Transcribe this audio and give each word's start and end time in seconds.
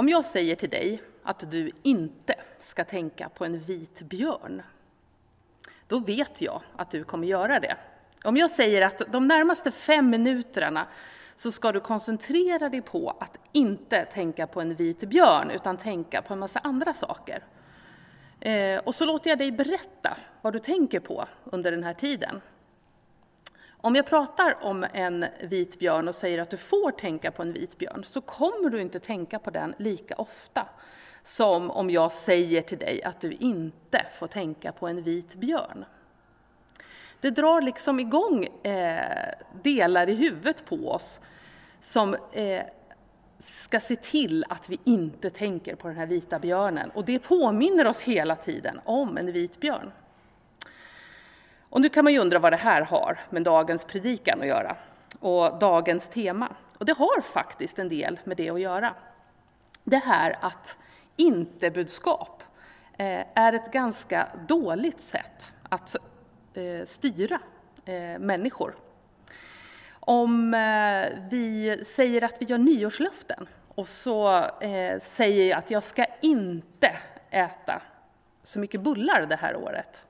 Om 0.00 0.08
jag 0.08 0.24
säger 0.24 0.56
till 0.56 0.70
dig 0.70 1.02
att 1.22 1.50
du 1.50 1.70
inte 1.82 2.34
ska 2.60 2.84
tänka 2.84 3.28
på 3.28 3.44
en 3.44 3.58
vit 3.58 4.02
björn, 4.02 4.62
då 5.86 5.98
vet 5.98 6.40
jag 6.40 6.62
att 6.76 6.90
du 6.90 7.04
kommer 7.04 7.26
göra 7.26 7.60
det. 7.60 7.76
Om 8.24 8.36
jag 8.36 8.50
säger 8.50 8.82
att 8.82 9.02
de 9.12 9.26
närmaste 9.26 9.70
fem 9.70 10.10
minuterna 10.10 10.86
så 11.36 11.52
ska 11.52 11.72
du 11.72 11.80
koncentrera 11.80 12.68
dig 12.68 12.82
på 12.82 13.16
att 13.20 13.40
inte 13.52 14.04
tänka 14.04 14.46
på 14.46 14.60
en 14.60 14.74
vit 14.74 15.00
björn, 15.00 15.50
utan 15.50 15.76
tänka 15.76 16.22
på 16.22 16.32
en 16.32 16.40
massa 16.40 16.58
andra 16.58 16.94
saker. 16.94 17.44
Eh, 18.40 18.78
och 18.78 18.94
så 18.94 19.04
låter 19.04 19.30
jag 19.30 19.38
dig 19.38 19.52
berätta 19.52 20.16
vad 20.42 20.52
du 20.52 20.58
tänker 20.58 21.00
på 21.00 21.26
under 21.44 21.70
den 21.70 21.84
här 21.84 21.94
tiden. 21.94 22.40
Om 23.82 23.94
jag 23.94 24.06
pratar 24.06 24.56
om 24.62 24.86
en 24.92 25.26
vit 25.40 25.78
björn 25.78 26.08
och 26.08 26.14
säger 26.14 26.38
att 26.38 26.50
du 26.50 26.56
får 26.56 26.90
tänka 26.90 27.30
på 27.30 27.42
en 27.42 27.52
vit 27.52 27.78
björn, 27.78 28.04
så 28.06 28.20
kommer 28.20 28.70
du 28.70 28.80
inte 28.80 29.00
tänka 29.00 29.38
på 29.38 29.50
den 29.50 29.74
lika 29.78 30.14
ofta 30.14 30.68
som 31.22 31.70
om 31.70 31.90
jag 31.90 32.12
säger 32.12 32.62
till 32.62 32.78
dig 32.78 33.02
att 33.02 33.20
du 33.20 33.32
inte 33.32 34.06
får 34.18 34.26
tänka 34.26 34.72
på 34.72 34.88
en 34.88 35.02
vit 35.02 35.34
björn. 35.34 35.84
Det 37.20 37.30
drar 37.30 37.62
liksom 37.62 38.00
igång 38.00 38.44
eh, 38.44 39.34
delar 39.62 40.08
i 40.08 40.14
huvudet 40.14 40.64
på 40.64 40.90
oss 40.90 41.20
som 41.80 42.16
eh, 42.32 42.62
ska 43.38 43.80
se 43.80 43.96
till 43.96 44.44
att 44.48 44.68
vi 44.68 44.80
inte 44.84 45.30
tänker 45.30 45.74
på 45.74 45.88
den 45.88 45.96
här 45.96 46.06
vita 46.06 46.38
björnen. 46.38 46.90
Och 46.90 47.04
det 47.04 47.18
påminner 47.18 47.86
oss 47.86 48.00
hela 48.00 48.36
tiden 48.36 48.80
om 48.84 49.16
en 49.16 49.32
vit 49.32 49.60
björn. 49.60 49.90
Och 51.70 51.80
nu 51.80 51.88
kan 51.88 52.04
man 52.04 52.12
ju 52.12 52.18
undra 52.18 52.38
vad 52.38 52.52
det 52.52 52.56
här 52.56 52.82
har 52.82 53.18
med 53.30 53.42
dagens 53.42 53.84
predikan 53.84 54.40
att 54.40 54.46
göra 54.46 54.76
och 55.20 55.58
dagens 55.58 56.08
tema. 56.08 56.48
Och 56.78 56.84
det 56.84 56.92
har 56.92 57.20
faktiskt 57.20 57.78
en 57.78 57.88
del 57.88 58.20
med 58.24 58.36
det 58.36 58.50
att 58.50 58.60
göra. 58.60 58.94
Det 59.84 59.96
här 59.96 60.36
att 60.40 60.78
inte-budskap 61.16 62.42
eh, 62.98 63.24
är 63.34 63.52
ett 63.52 63.72
ganska 63.72 64.28
dåligt 64.48 65.00
sätt 65.00 65.52
att 65.68 65.96
eh, 66.54 66.84
styra 66.84 67.40
eh, 67.84 68.18
människor. 68.18 68.74
Om 70.02 70.50
vi 71.30 71.82
säger 71.86 72.24
att 72.24 72.42
vi 72.42 72.46
gör 72.46 72.58
nyårslöften 72.58 73.48
och 73.68 73.88
så 73.88 74.46
säger 75.02 75.50
jag 75.50 75.58
att 75.58 75.70
jag 75.70 75.82
ska 75.82 76.04
inte 76.20 76.96
äta 77.30 77.82
så 78.42 78.58
mycket 78.58 78.80
bullar 78.80 79.26
det 79.26 79.36
här 79.36 79.56
året 79.56 80.06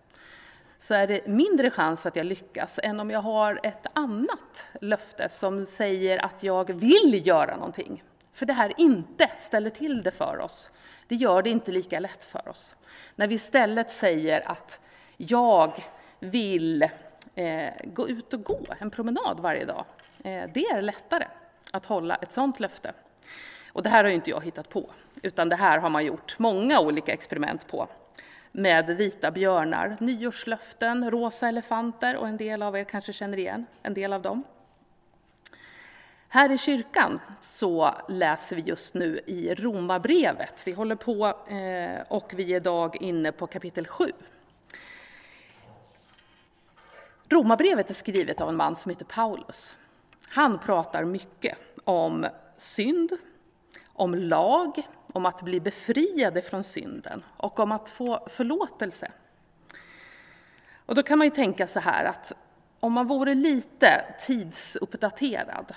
så 0.80 0.94
är 0.94 1.06
det 1.06 1.26
mindre 1.26 1.70
chans 1.70 2.06
att 2.06 2.16
jag 2.16 2.26
lyckas 2.26 2.80
än 2.82 3.00
om 3.00 3.10
jag 3.10 3.20
har 3.20 3.60
ett 3.62 3.86
annat 3.92 4.68
löfte 4.80 5.28
som 5.28 5.66
säger 5.66 6.24
att 6.24 6.42
jag 6.42 6.70
vill 6.72 7.26
göra 7.26 7.56
någonting. 7.56 8.04
För 8.32 8.46
det 8.46 8.52
här 8.52 8.72
inte 8.76 9.30
ställer 9.38 9.70
till 9.70 10.02
det 10.02 10.10
för 10.10 10.38
oss. 10.38 10.70
Det 11.08 11.16
gör 11.16 11.42
det 11.42 11.50
inte 11.50 11.72
lika 11.72 12.00
lätt 12.00 12.24
för 12.24 12.48
oss. 12.48 12.76
När 13.16 13.26
vi 13.26 13.34
istället 13.34 13.90
säger 13.90 14.50
att 14.50 14.80
jag 15.16 15.84
vill 16.20 16.82
eh, 17.34 17.70
gå 17.84 18.08
ut 18.08 18.34
och 18.34 18.42
gå 18.42 18.60
en 18.78 18.90
promenad 18.90 19.40
varje 19.40 19.64
dag. 19.64 19.84
Eh, 20.24 20.50
det 20.54 20.64
är 20.64 20.82
lättare 20.82 21.24
att 21.70 21.86
hålla 21.86 22.14
ett 22.16 22.32
sådant 22.32 22.60
löfte. 22.60 22.92
Och 23.72 23.82
det 23.82 23.90
här 23.90 24.04
har 24.04 24.08
ju 24.08 24.16
inte 24.16 24.30
jag 24.30 24.44
hittat 24.44 24.68
på, 24.68 24.90
utan 25.22 25.48
det 25.48 25.56
här 25.56 25.78
har 25.78 25.90
man 25.90 26.04
gjort 26.04 26.38
många 26.38 26.80
olika 26.80 27.12
experiment 27.12 27.66
på 27.66 27.88
med 28.52 28.86
vita 28.86 29.30
björnar, 29.30 29.96
nyårslöften, 30.00 31.10
rosa 31.10 31.48
elefanter 31.48 32.16
och 32.16 32.28
en 32.28 32.36
del 32.36 32.62
av 32.62 32.76
er 32.76 32.84
kanske 32.84 33.12
känner 33.12 33.38
igen 33.38 33.66
en 33.82 33.94
del 33.94 34.12
av 34.12 34.22
dem. 34.22 34.42
Här 36.28 36.50
i 36.50 36.58
kyrkan 36.58 37.20
så 37.40 37.94
läser 38.08 38.56
vi 38.56 38.62
just 38.62 38.94
nu 38.94 39.20
i 39.26 39.54
Romarbrevet. 39.54 40.62
Vi 40.66 40.72
håller 40.72 40.94
på 40.94 41.26
eh, 41.26 42.02
och 42.08 42.32
vi 42.36 42.52
är 42.52 42.56
idag 42.56 42.96
inne 43.02 43.32
på 43.32 43.46
kapitel 43.46 43.86
7. 43.86 44.12
Romarbrevet 47.28 47.90
är 47.90 47.94
skrivet 47.94 48.40
av 48.40 48.48
en 48.48 48.56
man 48.56 48.76
som 48.76 48.90
heter 48.90 49.04
Paulus. 49.04 49.74
Han 50.28 50.58
pratar 50.58 51.04
mycket 51.04 51.58
om 51.84 52.26
synd, 52.56 53.16
om 53.86 54.14
lag, 54.14 54.82
om 55.14 55.26
att 55.26 55.42
bli 55.42 55.60
befriade 55.60 56.42
från 56.42 56.64
synden 56.64 57.24
och 57.36 57.60
om 57.60 57.72
att 57.72 57.88
få 57.88 58.28
förlåtelse. 58.28 59.10
Och 60.86 60.94
då 60.94 61.02
kan 61.02 61.18
man 61.18 61.26
ju 61.26 61.30
tänka 61.30 61.66
så 61.66 61.80
här 61.80 62.04
att 62.04 62.32
om 62.80 62.92
man 62.92 63.06
vore 63.06 63.34
lite 63.34 64.14
tidsuppdaterad 64.26 65.74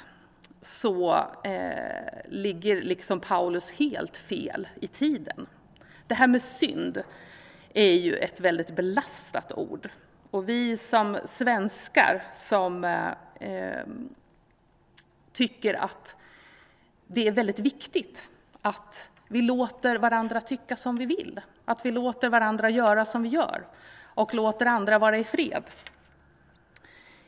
så 0.62 1.16
eh, 1.44 2.22
ligger 2.26 2.82
liksom 2.82 3.20
Paulus 3.20 3.72
helt 3.72 4.18
fel 4.18 4.68
i 4.82 4.88
tiden. 4.88 5.48
Det 6.08 6.16
här 6.16 6.28
med 6.28 6.42
synd 6.42 7.04
är 7.74 7.94
ju 7.94 8.16
ett 8.16 8.40
väldigt 8.40 8.76
belastat 8.76 9.52
ord. 9.52 9.90
Och 10.32 10.50
vi 10.50 10.78
som 10.78 11.18
svenskar 11.26 12.24
som 12.36 12.84
eh, 12.84 13.12
eh 13.40 13.86
tycker 15.32 15.74
att 15.74 16.16
det 17.08 17.28
är 17.28 17.32
väldigt 17.32 17.60
viktigt 17.60 18.30
att 18.62 19.10
vi 19.28 19.42
låter 19.42 19.96
varandra 19.96 20.42
tycka 20.42 20.76
som 20.76 20.98
vi 20.98 21.06
vill, 21.06 21.42
att 21.66 21.86
vi 21.86 21.92
låter 21.92 22.30
varandra 22.30 22.70
göra 22.70 23.06
som 23.06 23.24
vi 23.24 23.30
gör 23.30 23.64
och 24.14 24.34
låter 24.34 24.66
andra 24.66 25.00
vara 25.00 25.18
i 25.18 25.24
fred. 25.24 25.64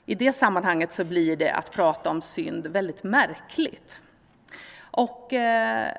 I 0.05 0.15
det 0.15 0.33
sammanhanget 0.33 0.93
så 0.93 1.03
blir 1.03 1.37
det 1.37 1.51
att 1.51 1.71
prata 1.71 2.09
om 2.09 2.21
synd 2.21 2.67
väldigt 2.67 3.03
märkligt. 3.03 3.99
Och 4.79 5.33
eh, 5.33 5.91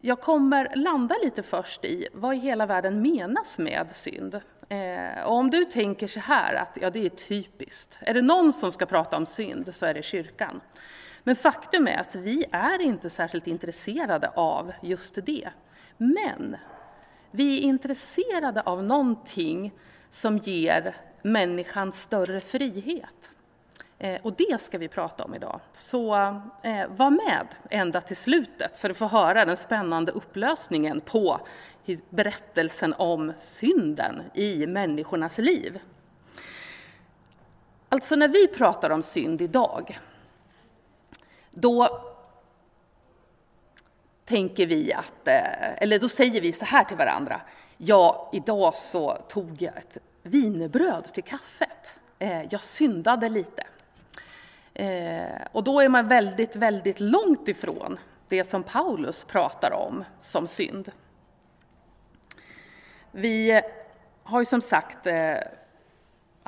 jag 0.00 0.20
kommer 0.20 0.76
landa 0.76 1.14
lite 1.22 1.42
först 1.42 1.84
i 1.84 2.08
vad 2.12 2.34
i 2.34 2.38
hela 2.38 2.66
världen 2.66 3.02
menas 3.02 3.58
med 3.58 3.90
synd. 3.90 4.40
Eh, 4.68 5.22
och 5.24 5.32
om 5.32 5.50
du 5.50 5.64
tänker 5.64 6.06
så 6.06 6.20
här 6.20 6.54
att 6.54 6.78
ja, 6.80 6.90
det 6.90 7.06
är 7.06 7.08
typiskt. 7.08 7.98
Är 8.00 8.14
det 8.14 8.22
någon 8.22 8.52
som 8.52 8.72
ska 8.72 8.86
prata 8.86 9.16
om 9.16 9.26
synd 9.26 9.74
så 9.74 9.86
är 9.86 9.94
det 9.94 10.02
kyrkan. 10.02 10.60
Men 11.28 11.36
faktum 11.36 11.86
är 11.88 11.98
att 11.98 12.14
vi 12.14 12.44
är 12.52 12.82
inte 12.82 13.10
särskilt 13.10 13.46
intresserade 13.46 14.28
av 14.28 14.72
just 14.82 15.18
det. 15.26 15.48
Men 15.96 16.56
vi 17.30 17.58
är 17.58 17.62
intresserade 17.62 18.62
av 18.62 18.84
någonting 18.84 19.72
som 20.10 20.38
ger 20.38 20.96
människan 21.22 21.92
större 21.92 22.40
frihet. 22.40 23.30
Eh, 23.98 24.20
och 24.22 24.32
det 24.32 24.62
ska 24.62 24.78
vi 24.78 24.88
prata 24.88 25.24
om 25.24 25.34
idag. 25.34 25.60
Så 25.72 26.14
eh, 26.62 26.86
var 26.88 27.10
med 27.10 27.46
ända 27.70 28.00
till 28.00 28.16
slutet 28.16 28.76
så 28.76 28.88
du 28.88 28.94
får 28.94 29.08
höra 29.08 29.44
den 29.44 29.56
spännande 29.56 30.12
upplösningen 30.12 31.00
på 31.00 31.40
berättelsen 32.10 32.94
om 32.98 33.32
synden 33.40 34.22
i 34.34 34.66
människornas 34.66 35.38
liv. 35.38 35.78
Alltså 37.88 38.16
när 38.16 38.28
vi 38.28 38.46
pratar 38.46 38.90
om 38.90 39.02
synd 39.02 39.42
idag 39.42 39.98
då 41.60 42.04
tänker 44.24 44.66
vi 44.66 44.92
att, 44.92 45.28
eh, 45.28 45.82
eller 45.82 45.98
då 45.98 46.08
säger 46.08 46.40
vi 46.40 46.52
så 46.52 46.64
här 46.64 46.84
till 46.84 46.96
varandra. 46.96 47.40
Ja, 47.76 48.30
idag 48.32 48.74
så 48.74 49.18
tog 49.28 49.62
jag 49.62 49.76
ett 49.76 49.98
vinerbröd 50.22 51.04
till 51.04 51.24
kaffet. 51.24 51.94
Eh, 52.18 52.42
jag 52.50 52.60
syndade 52.60 53.28
lite. 53.28 53.64
Eh, 54.74 55.46
och 55.52 55.64
då 55.64 55.80
är 55.80 55.88
man 55.88 56.08
väldigt, 56.08 56.56
väldigt 56.56 57.00
långt 57.00 57.48
ifrån 57.48 57.98
det 58.28 58.44
som 58.44 58.62
Paulus 58.62 59.24
pratar 59.24 59.72
om 59.72 60.04
som 60.20 60.46
synd. 60.46 60.92
Vi 63.10 63.62
har 64.22 64.40
ju 64.40 64.46
som 64.46 64.60
sagt 64.60 65.06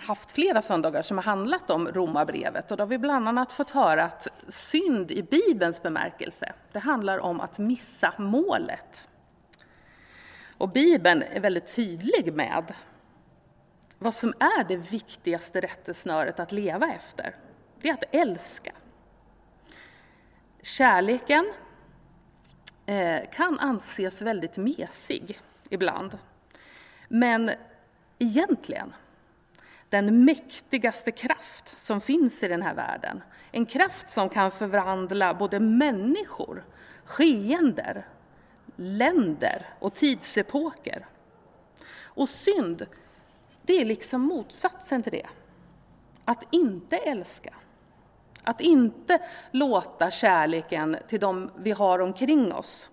haft 0.01 0.31
flera 0.31 0.63
söndagar 0.63 1.03
som 1.03 1.19
har 1.19 1.25
handlat 1.25 1.71
om 1.71 1.89
Romarbrevet 1.89 2.71
och 2.71 2.77
då 2.77 2.83
har 2.83 2.89
vi 2.89 2.99
bland 2.99 3.29
annat 3.29 3.53
fått 3.53 3.71
höra 3.71 4.05
att 4.05 4.29
synd 4.49 5.11
i 5.11 5.23
Bibelns 5.23 5.83
bemärkelse, 5.83 6.53
det 6.73 6.79
handlar 6.79 7.19
om 7.19 7.41
att 7.41 7.59
missa 7.59 8.13
målet. 8.19 9.09
Och 10.59 10.69
Bibeln 10.69 11.23
är 11.23 11.41
väldigt 11.41 11.77
tydlig 11.77 12.33
med 12.35 12.75
vad 13.99 14.15
som 14.15 14.35
är 14.39 14.65
det 14.65 14.77
viktigaste 14.77 15.61
rättesnöret 15.61 16.41
att 16.41 16.53
leva 16.53 16.93
efter. 16.93 17.37
Det 17.81 17.89
är 17.89 17.93
att 17.93 18.05
älska. 18.11 18.73
Kärleken 20.63 21.53
eh, 22.87 23.31
kan 23.33 23.59
anses 23.59 24.23
väldigt 24.23 24.57
mesig 24.57 25.41
ibland. 25.69 26.19
Men 27.09 27.51
egentligen 28.19 28.93
den 29.91 30.25
mäktigaste 30.25 31.11
kraft 31.11 31.81
som 31.81 32.01
finns 32.01 32.43
i 32.43 32.49
den 32.49 32.63
här 32.63 32.75
världen. 32.75 33.23
En 33.53 33.67
kraft 33.67 34.09
som 34.09 34.29
kan 34.29 34.51
förvandla 34.51 35.35
både 35.35 35.61
människor, 35.61 36.65
skeender, 37.05 38.07
länder 38.77 39.67
och 39.79 39.95
tidsepoker. 39.95 41.07
Och 41.99 42.29
synd, 42.29 42.87
det 43.63 43.81
är 43.81 43.85
liksom 43.85 44.21
motsatsen 44.21 45.03
till 45.03 45.13
det. 45.13 45.27
Att 46.25 46.45
inte 46.51 46.97
älska. 46.97 47.55
Att 48.43 48.61
inte 48.61 49.19
låta 49.51 50.11
kärleken 50.11 50.97
till 51.07 51.21
dem 51.21 51.51
vi 51.57 51.71
har 51.71 51.99
omkring 51.99 52.53
oss, 52.53 52.91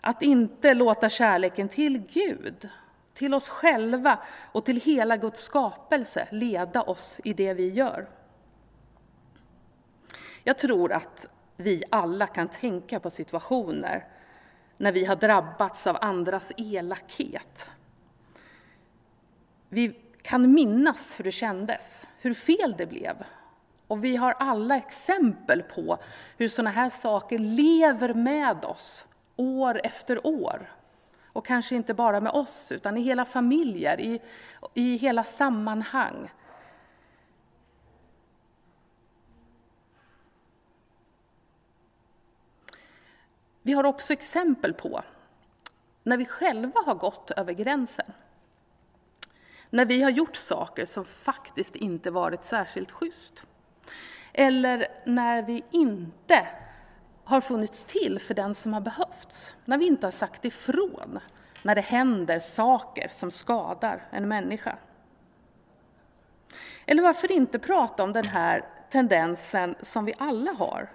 Att 0.00 0.22
inte 0.22 0.74
låta 0.74 1.08
kärleken 1.08 1.68
till 1.68 1.98
Gud, 1.98 2.68
till 3.14 3.34
oss 3.34 3.48
själva 3.48 4.18
och 4.52 4.64
till 4.64 4.80
hela 4.80 5.16
Guds 5.16 5.40
skapelse 5.40 6.28
leda 6.30 6.82
oss 6.82 7.20
i 7.24 7.32
det 7.32 7.54
vi 7.54 7.68
gör. 7.68 8.08
Jag 10.44 10.58
tror 10.58 10.92
att 10.92 11.26
vi 11.56 11.82
alla 11.90 12.26
kan 12.26 12.48
tänka 12.48 13.00
på 13.00 13.10
situationer 13.10 14.06
när 14.76 14.92
vi 14.92 15.04
har 15.04 15.16
drabbats 15.16 15.86
av 15.86 15.96
andras 16.00 16.52
elakhet. 16.56 17.70
Vi 19.68 19.96
kan 20.22 20.54
minnas 20.54 21.18
hur 21.18 21.24
det 21.24 21.32
kändes, 21.32 22.06
hur 22.20 22.34
fel 22.34 22.74
det 22.78 22.86
blev. 22.86 23.24
Och 23.86 24.04
vi 24.04 24.16
har 24.16 24.32
alla 24.38 24.76
exempel 24.76 25.62
på 25.62 25.98
hur 26.36 26.48
sådana 26.48 26.70
här 26.70 26.90
saker 26.90 27.38
lever 27.38 28.14
med 28.14 28.64
oss 28.64 29.06
år 29.36 29.80
efter 29.84 30.26
år. 30.26 30.74
Och 31.32 31.46
kanske 31.46 31.74
inte 31.74 31.94
bara 31.94 32.20
med 32.20 32.32
oss, 32.32 32.72
utan 32.72 32.96
i 32.96 33.02
hela 33.02 33.24
familjer, 33.24 34.00
i, 34.00 34.20
i 34.74 34.96
hela 34.96 35.24
sammanhang. 35.24 36.30
Vi 43.62 43.72
har 43.72 43.84
också 43.84 44.12
exempel 44.12 44.74
på 44.74 45.02
när 46.02 46.16
vi 46.16 46.24
själva 46.24 46.80
har 46.86 46.94
gått 46.94 47.30
över 47.30 47.52
gränsen. 47.52 48.12
När 49.70 49.84
vi 49.84 50.02
har 50.02 50.10
gjort 50.10 50.36
saker 50.36 50.84
som 50.84 51.04
faktiskt 51.04 51.76
inte 51.76 52.10
varit 52.10 52.44
särskilt 52.44 52.90
schysst. 52.90 53.44
Eller 54.32 54.86
när 55.06 55.42
vi 55.42 55.64
inte 55.70 56.46
har 57.30 57.40
funnits 57.40 57.84
till 57.84 58.18
för 58.18 58.34
den 58.34 58.54
som 58.54 58.72
har 58.72 58.80
behövts. 58.80 59.56
När 59.64 59.78
vi 59.78 59.86
inte 59.86 60.06
har 60.06 60.12
sagt 60.12 60.44
ifrån 60.44 61.20
när 61.62 61.74
det 61.74 61.80
händer 61.80 62.38
saker 62.38 63.08
som 63.08 63.30
skadar 63.30 64.08
en 64.10 64.28
människa. 64.28 64.76
Eller 66.86 67.02
varför 67.02 67.32
inte 67.32 67.58
prata 67.58 68.02
om 68.02 68.12
den 68.12 68.24
här 68.24 68.64
tendensen 68.90 69.74
som 69.82 70.04
vi 70.04 70.14
alla 70.18 70.52
har, 70.52 70.90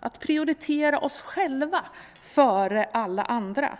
att 0.00 0.20
prioritera 0.20 0.98
oss 0.98 1.20
själva 1.20 1.84
före 2.22 2.84
alla 2.92 3.22
andra. 3.22 3.78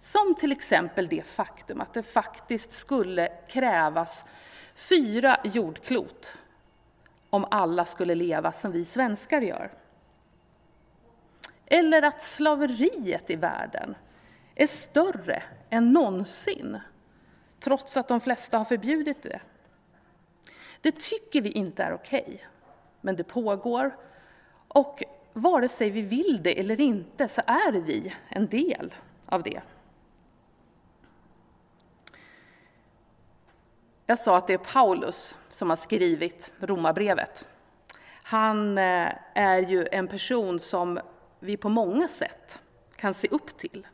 Som 0.00 0.34
till 0.34 0.52
exempel 0.52 1.06
det 1.06 1.26
faktum 1.26 1.80
att 1.80 1.94
det 1.94 2.02
faktiskt 2.02 2.72
skulle 2.72 3.28
krävas 3.48 4.24
fyra 4.74 5.36
jordklot 5.44 6.34
om 7.30 7.46
alla 7.50 7.84
skulle 7.84 8.14
leva 8.14 8.52
som 8.52 8.72
vi 8.72 8.84
svenskar 8.84 9.40
gör. 9.40 9.70
Eller 11.72 12.02
att 12.02 12.22
slaveriet 12.22 13.30
i 13.30 13.36
världen 13.36 13.94
är 14.54 14.66
större 14.66 15.42
än 15.70 15.92
någonsin, 15.92 16.80
trots 17.60 17.96
att 17.96 18.08
de 18.08 18.20
flesta 18.20 18.58
har 18.58 18.64
förbjudit 18.64 19.22
det. 19.22 19.40
Det 20.80 20.98
tycker 20.98 21.40
vi 21.40 21.50
inte 21.50 21.82
är 21.82 21.92
okej, 21.92 22.24
okay, 22.26 22.38
men 23.00 23.16
det 23.16 23.24
pågår. 23.24 23.96
Och 24.68 25.02
vare 25.32 25.68
sig 25.68 25.90
vi 25.90 26.02
vill 26.02 26.40
det 26.42 26.60
eller 26.60 26.80
inte 26.80 27.28
så 27.28 27.42
är 27.46 27.72
vi 27.72 28.14
en 28.28 28.46
del 28.46 28.94
av 29.26 29.42
det. 29.42 29.60
Jag 34.06 34.18
sa 34.18 34.36
att 34.36 34.46
det 34.46 34.52
är 34.52 34.58
Paulus 34.58 35.36
som 35.50 35.70
har 35.70 35.76
skrivit 35.76 36.52
Romarbrevet. 36.60 37.46
Han 38.22 38.78
eh, 38.78 39.12
är 39.34 39.58
ju 39.58 39.86
en 39.92 40.08
person 40.08 40.60
som 40.60 41.00
vi 41.40 41.56
på 41.56 41.68
många 41.68 42.08
sätt 42.08 42.58
kan 42.96 43.14
se 43.14 43.28
upp 43.28 43.56
till. 43.56 43.86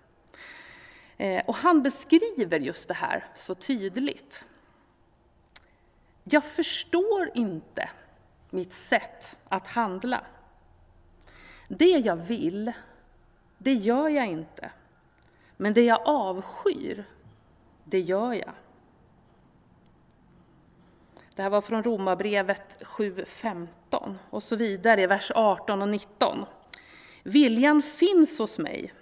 Eh, 1.16 1.44
och 1.46 1.54
han 1.54 1.82
beskriver 1.82 2.60
just 2.60 2.88
det 2.88 2.94
här 2.94 3.26
så 3.34 3.54
tydligt. 3.54 4.44
Jag 6.24 6.44
förstår 6.44 7.30
inte 7.34 7.90
mitt 8.50 8.72
sätt 8.72 9.36
att 9.48 9.66
handla. 9.66 10.24
Det 11.68 11.98
jag 11.98 12.16
vill, 12.16 12.72
det 13.58 13.72
gör 13.72 14.08
jag 14.08 14.26
inte. 14.26 14.70
Men 15.56 15.74
det 15.74 15.84
jag 15.84 16.00
avskyr, 16.04 17.04
det 17.84 18.00
gör 18.00 18.32
jag. 18.32 18.52
Det 21.34 21.42
här 21.42 21.50
var 21.50 21.60
från 21.60 21.82
Romarbrevet 21.82 22.82
7.15 22.82 24.14
och 24.30 24.42
så 24.42 24.56
vidare 24.56 25.02
i 25.02 25.06
vers 25.06 25.32
18 25.34 25.82
och 25.82 25.88
19. 25.88 26.46
Viljan 27.26 27.82
finns 27.82 28.38
hos 28.38 28.58
mig, 28.58 28.92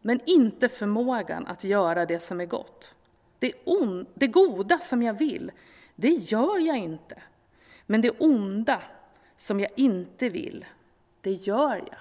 men 0.00 0.20
inte 0.26 0.68
förmågan 0.68 1.46
att 1.46 1.64
göra 1.64 2.06
det 2.06 2.18
som 2.18 2.40
är 2.40 2.46
gott. 2.46 2.94
Det, 3.38 3.52
on, 3.64 4.06
det 4.14 4.26
goda 4.26 4.78
som 4.78 5.02
jag 5.02 5.14
vill, 5.14 5.52
det 5.94 6.08
gör 6.08 6.58
jag 6.58 6.78
inte. 6.78 7.22
Men 7.86 8.00
det 8.00 8.10
onda 8.10 8.82
som 9.36 9.60
jag 9.60 9.70
inte 9.76 10.28
vill, 10.28 10.66
det 11.20 11.32
gör 11.32 11.76
jag. 11.76 11.98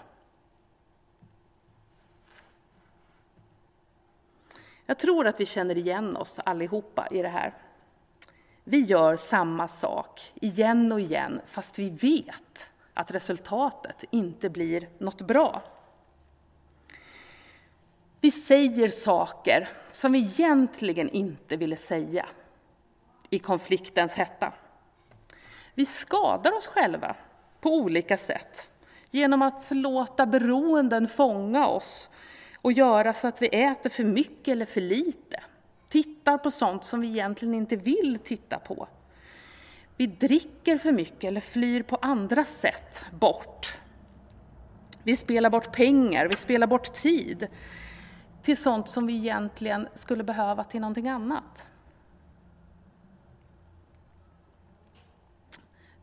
Jag 4.85 4.97
tror 4.99 5.27
att 5.27 5.39
vi 5.39 5.45
känner 5.45 5.77
igen 5.77 6.17
oss 6.17 6.39
allihopa 6.45 7.07
i 7.11 7.21
det 7.21 7.29
här. 7.29 7.53
Vi 8.63 8.79
gör 8.79 9.15
samma 9.15 9.67
sak 9.67 10.31
igen 10.35 10.91
och 10.91 10.99
igen, 10.99 11.41
fast 11.45 11.79
vi 11.79 11.89
vet 11.89 12.70
att 12.93 13.11
resultatet 13.11 14.03
inte 14.11 14.49
blir 14.49 14.89
något 14.97 15.21
bra. 15.21 15.61
Vi 18.19 18.31
säger 18.31 18.89
saker 18.89 19.69
som 19.91 20.11
vi 20.11 20.19
egentligen 20.19 21.09
inte 21.09 21.57
ville 21.57 21.75
säga 21.75 22.25
i 23.29 23.39
konfliktens 23.39 24.13
hetta. 24.13 24.53
Vi 25.73 25.85
skadar 25.85 26.57
oss 26.57 26.67
själva 26.67 27.15
på 27.61 27.75
olika 27.75 28.17
sätt 28.17 28.69
genom 29.09 29.41
att 29.41 29.65
låta 29.69 30.25
beroenden 30.25 31.07
fånga 31.07 31.67
oss 31.67 32.09
och 32.55 32.71
göra 32.71 33.13
så 33.13 33.27
att 33.27 33.41
vi 33.41 33.47
äter 33.47 33.89
för 33.89 34.03
mycket 34.03 34.51
eller 34.51 34.65
för 34.65 34.81
lite. 34.81 35.43
Tittar 35.89 36.37
på 36.37 36.51
sånt 36.51 36.83
som 36.83 37.01
vi 37.01 37.07
egentligen 37.07 37.53
inte 37.53 37.75
vill 37.75 38.19
titta 38.23 38.59
på. 38.59 38.87
Vi 40.01 40.07
dricker 40.07 40.77
för 40.77 40.91
mycket 40.91 41.23
eller 41.23 41.41
flyr 41.41 41.83
på 41.83 41.95
andra 41.95 42.45
sätt 42.45 43.05
bort. 43.11 43.77
Vi 45.03 45.17
spelar 45.17 45.49
bort 45.49 45.75
pengar, 45.75 46.27
vi 46.27 46.35
spelar 46.35 46.67
bort 46.67 46.93
tid 46.93 47.47
till 48.41 48.57
sånt 48.57 48.89
som 48.89 49.07
vi 49.07 49.13
egentligen 49.13 49.87
skulle 49.95 50.23
behöva 50.23 50.63
till 50.63 50.81
någonting 50.81 51.09
annat. 51.09 51.65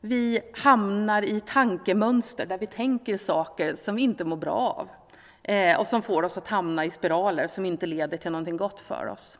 Vi 0.01 0.41
hamnar 0.55 1.23
i 1.23 1.41
tankemönster 1.41 2.47
där 2.47 2.59
vi 2.59 2.67
tänker 2.67 3.17
saker 3.17 3.75
som 3.75 3.95
vi 3.95 4.03
inte 4.03 4.25
mår 4.25 4.37
bra 4.37 4.57
av 4.79 4.89
eh, 5.43 5.81
och 5.81 5.87
som 5.87 6.03
får 6.03 6.23
oss 6.23 6.39
att 6.39 6.49
hamna 6.49 6.85
i 6.85 6.91
spiraler 6.91 7.49
som 7.49 7.67
inte 7.67 7.87
leder 7.87 8.17
till 8.17 8.31
någonting 8.31 8.57
gott 8.57 8.81
för 8.81 9.07
oss. 9.07 9.39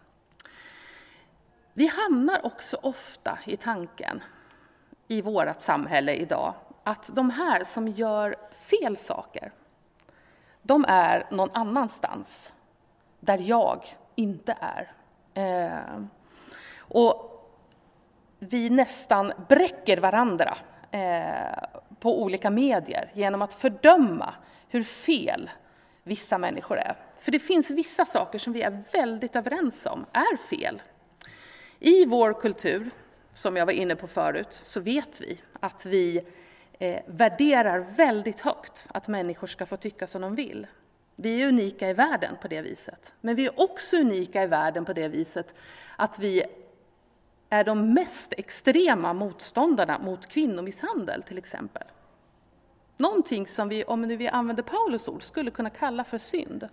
Vi 1.73 1.87
hamnar 1.87 2.47
också 2.47 2.79
ofta 2.83 3.39
i 3.47 3.57
tanken 3.57 4.23
i 5.09 5.21
vårt 5.21 5.61
samhälle 5.61 6.15
idag 6.15 6.55
att 6.85 7.11
de 7.13 7.31
här 7.31 7.65
som 7.65 7.89
gör 7.89 8.37
fel 8.53 8.97
saker, 8.97 9.53
de 10.63 10.85
är 10.89 11.27
någon 11.31 11.51
annanstans 11.53 12.53
där 13.21 13.39
jag 13.39 13.85
inte 14.15 14.57
är. 14.61 14.93
Eh, 15.35 16.03
och 16.79 17.35
vi 18.39 18.71
nästan 18.71 19.33
bräcker 19.49 19.99
varandra 19.99 20.57
eh, 20.91 21.79
på 22.01 22.23
olika 22.23 22.51
medier 22.51 23.11
genom 23.15 23.43
att 23.43 23.55
fördöma 23.55 24.35
hur 24.69 24.83
fel 24.83 25.51
vissa 26.03 26.39
människor 26.39 26.79
är. 26.79 26.97
För 27.21 27.33
det 27.33 27.39
finns 27.39 27.71
vissa 27.71 28.05
saker 28.05 28.39
som 28.39 28.53
vi 28.53 28.63
är 28.63 28.83
väldigt 28.93 29.37
överens 29.37 29.87
om 29.87 30.07
är 30.13 30.37
fel. 30.37 30.83
I 31.79 32.05
vår 32.05 32.33
kultur, 32.33 32.91
som 33.39 33.57
jag 33.57 33.67
var 33.67 33.73
inne 33.73 33.97
på 33.97 34.09
förut, 34.09 34.61
så 34.65 34.81
vet 34.81 35.21
vi 35.21 35.41
att 35.61 35.87
vi 35.87 36.23
eh, 36.79 37.03
värderar 37.07 37.79
väldigt 37.79 38.41
högt 38.41 38.87
att 38.89 39.09
människor 39.09 39.47
ska 39.47 39.67
få 39.67 39.77
tycka 39.77 40.07
som 40.07 40.23
de 40.23 40.35
vill. 40.35 40.67
Vi 41.17 41.43
är 41.43 41.49
unika 41.49 41.91
i 41.91 41.93
världen 41.93 42.37
på 42.43 42.49
det 42.49 42.63
viset. 42.63 43.15
Men 43.21 43.37
vi 43.37 43.47
är 43.47 43.61
också 43.61 43.97
unika 43.97 44.43
i 44.43 44.47
världen 44.47 44.85
på 44.85 44.93
det 44.93 45.09
viset 45.09 45.55
att 45.97 46.19
vi 46.19 46.43
är 47.49 47.65
de 47.65 47.95
mest 47.95 48.35
extrema 48.37 49.13
motståndarna 49.13 49.99
mot 49.99 50.27
kvinnomisshandel, 50.27 51.23
till 51.23 51.39
exempel. 51.39 51.85
Någonting 52.97 53.47
som 53.47 53.69
vi, 53.69 53.85
om 53.85 54.09
vi 54.09 54.29
använder 54.29 54.63
Paulus 54.63 55.09
ord, 55.09 55.23
skulle 55.23 55.51
kunna 55.51 55.71
kalla 55.71 56.05
för 56.05 56.19
synd. 56.19 56.69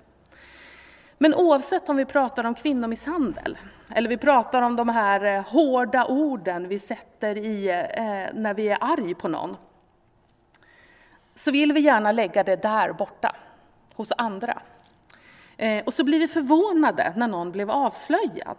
Men 1.17 1.33
oavsett 1.35 1.89
om 1.89 1.97
vi 1.97 2.05
pratar 2.05 2.43
om 2.43 2.55
kvinnomisshandel, 2.55 3.57
eller 3.89 4.09
vi 4.09 4.17
pratar 4.17 4.61
om 4.61 4.75
de 4.75 4.89
här 4.89 5.23
eh, 5.23 5.43
hårda 5.43 6.05
orden 6.05 6.67
vi 6.67 6.79
sätter 6.79 7.37
i 7.37 7.69
eh, 7.69 8.39
när 8.39 8.53
vi 8.53 8.67
är 8.67 8.77
arg 8.81 9.15
på 9.15 9.27
någon, 9.27 9.57
så 11.35 11.51
vill 11.51 11.73
vi 11.73 11.79
gärna 11.79 12.11
lägga 12.11 12.43
det 12.43 12.61
där 12.61 12.93
borta 12.93 13.35
hos 13.93 14.11
andra. 14.17 14.61
Eh, 15.57 15.83
och 15.85 15.93
så 15.93 16.03
blir 16.03 16.19
vi 16.19 16.27
förvånade 16.27 17.13
när 17.15 17.27
någon 17.27 17.51
blev 17.51 17.71
avslöjad. 17.71 18.57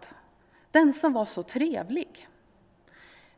Den 0.71 0.93
som 0.93 1.13
var 1.13 1.25
så 1.25 1.43
trevlig. 1.43 2.29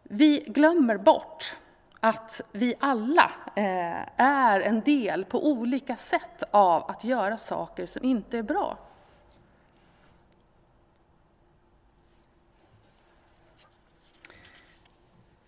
Vi 0.03 0.45
glömmer 0.47 0.97
bort 0.97 1.57
att 2.01 2.41
vi 2.53 2.75
alla 2.81 3.31
eh, 3.55 4.03
är 4.17 4.61
en 4.61 4.81
del 4.81 5.25
på 5.25 5.47
olika 5.47 5.97
sätt 5.97 6.43
av 6.51 6.91
att 6.91 7.05
göra 7.05 7.37
saker 7.37 7.87
som 7.87 8.05
inte 8.05 8.39
är 8.39 8.43
bra. 8.43 8.79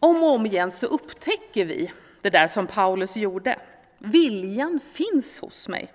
Om 0.00 0.22
och 0.22 0.34
om 0.34 0.46
igen 0.46 0.72
så 0.72 0.86
upptäcker 0.86 1.64
vi 1.64 1.92
det 2.20 2.30
där 2.30 2.48
som 2.48 2.66
Paulus 2.66 3.16
gjorde. 3.16 3.58
Viljan 3.98 4.80
finns 4.80 5.38
hos 5.38 5.68
mig, 5.68 5.92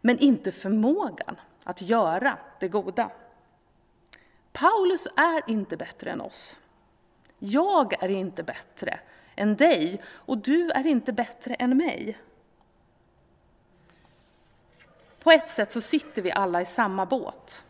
men 0.00 0.18
inte 0.18 0.52
förmågan 0.52 1.40
att 1.64 1.82
göra 1.82 2.38
det 2.60 2.68
goda. 2.68 3.10
Paulus 4.52 5.06
är 5.16 5.50
inte 5.50 5.76
bättre 5.76 6.10
än 6.10 6.20
oss. 6.20 6.58
Jag 7.38 8.02
är 8.02 8.08
inte 8.08 8.42
bättre 8.42 9.00
än 9.36 9.56
dig 9.56 10.02
och 10.06 10.38
du 10.38 10.70
är 10.70 10.86
inte 10.86 11.12
bättre 11.12 11.54
än 11.54 11.76
mig. 11.76 12.18
På 15.22 15.30
ett 15.30 15.48
sätt 15.48 15.72
så 15.72 15.80
sitter 15.80 16.22
vi 16.22 16.32
alla 16.32 16.60
i 16.60 16.64
samma 16.64 17.06
båt. 17.06 17.64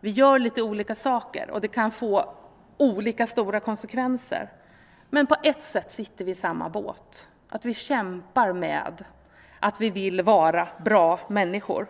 Vi 0.00 0.10
gör 0.10 0.38
lite 0.38 0.62
olika 0.62 0.94
saker 0.94 1.50
och 1.50 1.60
det 1.60 1.68
kan 1.68 1.90
få 1.90 2.34
olika 2.76 3.26
stora 3.26 3.60
konsekvenser. 3.60 4.50
Men 5.10 5.26
på 5.26 5.36
ett 5.42 5.62
sätt 5.62 5.90
sitter 5.90 6.24
vi 6.24 6.30
i 6.30 6.34
samma 6.34 6.68
båt. 6.68 7.28
Att 7.48 7.64
vi 7.64 7.74
kämpar 7.74 8.52
med 8.52 9.04
att 9.60 9.80
vi 9.80 9.90
vill 9.90 10.22
vara 10.22 10.68
bra 10.84 11.20
människor. 11.28 11.86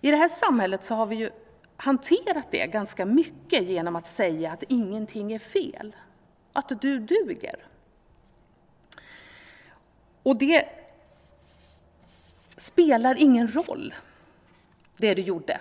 I 0.00 0.10
det 0.10 0.16
här 0.16 0.28
samhället 0.28 0.84
så 0.84 0.94
har 0.94 1.06
vi 1.06 1.16
ju 1.16 1.30
hanterat 1.76 2.46
det 2.50 2.66
ganska 2.66 3.04
mycket 3.06 3.62
genom 3.62 3.96
att 3.96 4.06
säga 4.06 4.52
att 4.52 4.62
ingenting 4.62 5.32
är 5.32 5.38
fel, 5.38 5.96
att 6.52 6.80
du 6.80 6.98
duger. 6.98 7.66
Och 10.22 10.36
det 10.36 10.68
spelar 12.56 13.22
ingen 13.22 13.48
roll, 13.48 13.94
det 14.96 15.14
du 15.14 15.22
gjorde. 15.22 15.60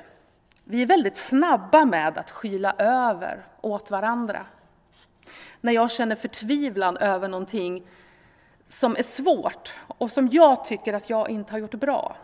Vi 0.63 0.81
är 0.81 0.85
väldigt 0.85 1.17
snabba 1.17 1.85
med 1.85 2.17
att 2.17 2.31
skyla 2.31 2.73
över 2.77 3.45
åt 3.61 3.91
varandra. 3.91 4.45
När 5.61 5.73
jag 5.73 5.91
känner 5.91 6.15
förtvivlan 6.15 6.97
över 6.97 7.27
någonting 7.27 7.83
som 8.67 8.95
är 8.95 9.03
svårt 9.03 9.73
och 9.87 10.11
som 10.11 10.29
jag 10.31 10.65
tycker 10.65 10.93
att 10.93 11.09
jag 11.09 11.29
inte 11.29 11.51
har 11.51 11.59
gjort 11.59 11.75
bra, 11.75 12.15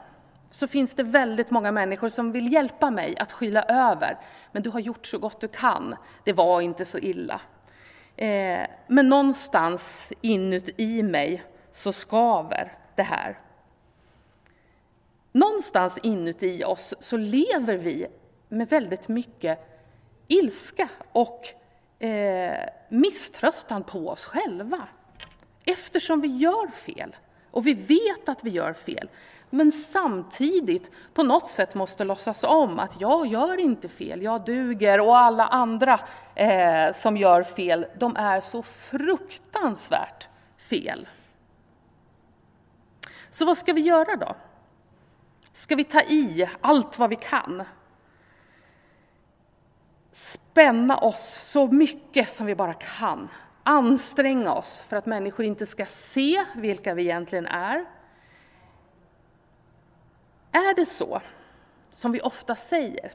så 0.51 0.67
finns 0.67 0.93
det 0.93 1.03
väldigt 1.03 1.51
många 1.51 1.71
människor 1.71 2.09
som 2.09 2.31
vill 2.31 2.53
hjälpa 2.53 2.91
mig 2.91 3.17
att 3.17 3.31
skyla 3.31 3.63
över. 3.63 4.17
Men 4.51 4.63
du 4.63 4.69
har 4.69 4.79
gjort 4.79 5.05
så 5.05 5.17
gott 5.17 5.41
du 5.41 5.47
kan. 5.47 5.95
Det 6.23 6.33
var 6.33 6.61
inte 6.61 6.85
så 6.85 6.97
illa. 6.97 7.41
Eh, 8.15 8.67
men 8.87 9.09
någonstans 9.09 10.11
inuti 10.21 11.03
mig 11.03 11.43
så 11.71 11.93
skaver 11.93 12.77
det 12.95 13.03
här. 13.03 13.39
Någonstans 15.31 15.97
inuti 16.03 16.63
oss 16.63 16.95
så 16.99 17.17
lever 17.17 17.77
vi 17.77 18.07
med 18.49 18.69
väldigt 18.69 19.07
mycket 19.07 19.59
ilska 20.27 20.89
och 21.11 21.47
eh, 21.99 22.69
misströstan 22.89 23.83
på 23.83 24.09
oss 24.09 24.25
själva. 24.25 24.87
Eftersom 25.65 26.21
vi 26.21 26.27
gör 26.27 26.67
fel 26.67 27.15
och 27.51 27.67
vi 27.67 27.73
vet 27.73 28.29
att 28.29 28.43
vi 28.43 28.49
gör 28.49 28.73
fel 28.73 29.09
men 29.49 29.71
samtidigt 29.71 30.91
på 31.13 31.23
något 31.23 31.47
sätt 31.47 31.75
måste 31.75 32.03
låtsas 32.03 32.43
om 32.43 32.79
att 32.79 33.01
jag 33.01 33.27
gör 33.27 33.59
inte 33.59 33.89
fel, 33.89 34.21
jag 34.21 34.45
duger 34.45 34.99
och 34.99 35.17
alla 35.17 35.47
andra 35.47 35.99
eh, 36.35 36.93
som 36.93 37.17
gör 37.17 37.43
fel, 37.43 37.85
de 37.97 38.15
är 38.15 38.41
så 38.41 38.63
fruktansvärt 38.63 40.27
fel. 40.57 41.07
Så 43.31 43.45
vad 43.45 43.57
ska 43.57 43.73
vi 43.73 43.81
göra 43.81 44.15
då? 44.15 44.35
Ska 45.53 45.75
vi 45.75 45.83
ta 45.83 46.01
i 46.01 46.49
allt 46.61 46.99
vad 46.99 47.09
vi 47.09 47.15
kan? 47.15 47.63
Spänna 50.17 50.97
oss 50.97 51.39
så 51.41 51.67
mycket 51.67 52.29
som 52.29 52.45
vi 52.45 52.55
bara 52.55 52.73
kan. 52.73 53.29
Anstränga 53.63 54.53
oss 54.53 54.83
för 54.87 54.97
att 54.97 55.05
människor 55.05 55.45
inte 55.45 55.65
ska 55.65 55.85
se 55.85 56.45
vilka 56.55 56.93
vi 56.93 57.03
egentligen 57.03 57.45
är 57.45 57.85
är 60.51 60.75
det 60.75 60.85
så, 60.85 61.21
som 61.91 62.11
vi 62.11 62.21
ofta 62.21 62.55
säger, 62.55 63.11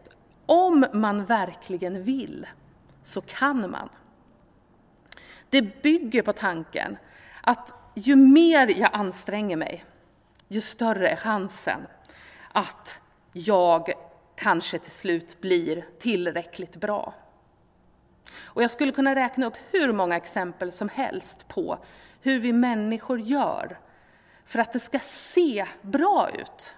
om 0.46 0.86
man 0.92 1.24
verkligen 1.24 2.02
vill 2.02 2.46
så 3.02 3.20
kan 3.20 3.70
man. 3.70 3.88
Det 5.50 5.82
bygger 5.82 6.22
på 6.22 6.32
tanken 6.32 6.96
att 7.40 7.72
ju 7.94 8.16
mer 8.16 8.78
jag 8.80 8.90
anstränger 8.92 9.56
mig, 9.56 9.84
ju 10.48 10.60
större 10.60 11.08
är 11.08 11.16
chansen 11.16 11.80
att 12.52 13.00
jag 13.32 13.92
kanske 14.42 14.78
till 14.78 14.92
slut 14.92 15.40
blir 15.40 15.86
tillräckligt 15.98 16.76
bra. 16.76 17.14
Och 18.34 18.62
jag 18.62 18.70
skulle 18.70 18.92
kunna 18.92 19.14
räkna 19.14 19.46
upp 19.46 19.56
hur 19.70 19.92
många 19.92 20.16
exempel 20.16 20.72
som 20.72 20.88
helst 20.88 21.48
på 21.48 21.78
hur 22.20 22.40
vi 22.40 22.52
människor 22.52 23.20
gör 23.20 23.78
för 24.46 24.58
att 24.58 24.72
det 24.72 24.80
ska 24.80 24.98
se 24.98 25.66
bra 25.82 26.30
ut 26.30 26.74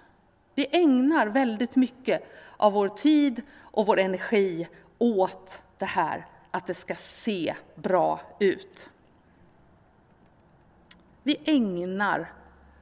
vi 0.55 0.67
ägnar 0.71 1.27
väldigt 1.27 1.75
mycket 1.75 2.23
av 2.57 2.73
vår 2.73 2.89
tid 2.89 3.41
och 3.61 3.85
vår 3.85 3.99
energi 3.99 4.67
åt 4.97 5.61
det 5.77 5.85
här 5.85 6.25
att 6.51 6.67
det 6.67 6.73
ska 6.73 6.95
se 6.95 7.55
bra 7.75 8.21
ut. 8.39 8.89
Vi 11.23 11.37
ägnar 11.45 12.33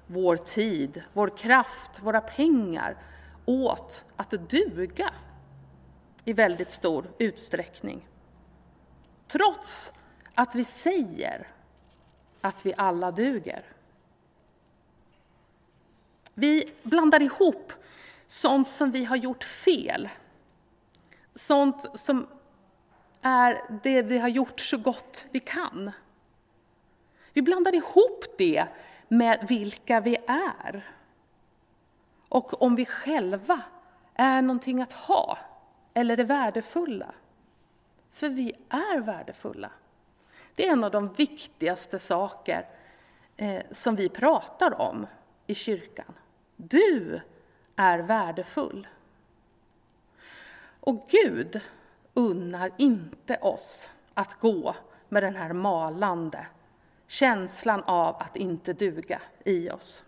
vår 0.07 0.37
tid, 0.37 1.03
vår 1.13 1.37
kraft, 1.37 1.99
våra 2.03 2.21
pengar 2.21 2.97
åt 3.45 4.05
att 4.15 4.49
duga 4.49 5.13
i 6.25 6.33
väldigt 6.33 6.71
stor 6.71 7.11
utsträckning. 7.17 8.07
Trots 9.27 9.91
att 10.33 10.55
vi 10.55 10.65
säger 10.65 11.47
att 12.41 12.65
vi 12.65 12.73
alla 12.77 13.11
duger. 13.11 13.63
Vi 16.33 16.73
blandar 16.83 17.21
ihop 17.21 17.73
sånt 18.27 18.69
som 18.69 18.91
vi 18.91 19.05
har 19.05 19.15
gjort 19.15 19.43
fel. 19.43 20.09
Sånt 21.35 21.99
som 21.99 22.27
är 23.21 23.79
det 23.83 24.01
vi 24.01 24.17
har 24.17 24.27
gjort 24.27 24.59
så 24.59 24.77
gott 24.77 25.25
vi 25.31 25.39
kan. 25.39 25.91
Vi 27.33 27.41
blandar 27.41 27.75
ihop 27.75 28.25
det 28.37 28.65
med 29.07 29.45
vilka 29.49 29.99
vi 29.99 30.17
är. 30.27 30.93
Och 32.33 32.61
om 32.61 32.75
vi 32.75 32.85
själva 32.85 33.61
är 34.13 34.41
någonting 34.41 34.81
att 34.81 34.93
ha 34.93 35.37
eller 35.93 36.19
är 36.19 36.23
värdefulla. 36.23 37.13
För 38.11 38.29
vi 38.29 38.53
är 38.69 38.99
värdefulla. 38.99 39.71
Det 40.55 40.67
är 40.67 40.71
en 40.71 40.83
av 40.83 40.91
de 40.91 41.13
viktigaste 41.13 41.99
saker 41.99 42.67
eh, 43.37 43.63
som 43.71 43.95
vi 43.95 44.09
pratar 44.09 44.81
om 44.81 45.07
i 45.47 45.55
kyrkan. 45.55 46.13
Du 46.55 47.21
är 47.75 47.99
värdefull. 47.99 48.87
Och 50.79 51.05
Gud 51.09 51.61
unnar 52.13 52.71
inte 52.77 53.37
oss 53.37 53.91
att 54.13 54.39
gå 54.39 54.75
med 55.09 55.23
den 55.23 55.35
här 55.35 55.53
malande 55.53 56.47
känslan 57.07 57.83
av 57.83 58.15
att 58.15 58.35
inte 58.35 58.73
duga 58.73 59.21
i 59.45 59.69
oss. 59.69 60.03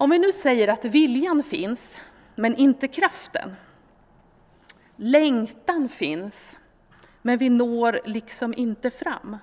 Om 0.00 0.10
vi 0.10 0.18
nu 0.18 0.32
säger 0.32 0.68
att 0.68 0.84
viljan 0.84 1.42
finns, 1.42 2.00
men 2.34 2.56
inte 2.56 2.88
kraften. 2.88 3.56
Längtan 4.96 5.88
finns, 5.88 6.58
men 7.22 7.38
vi 7.38 7.50
når 7.50 8.00
liksom 8.04 8.54
inte 8.56 8.90
fram. 8.90 9.36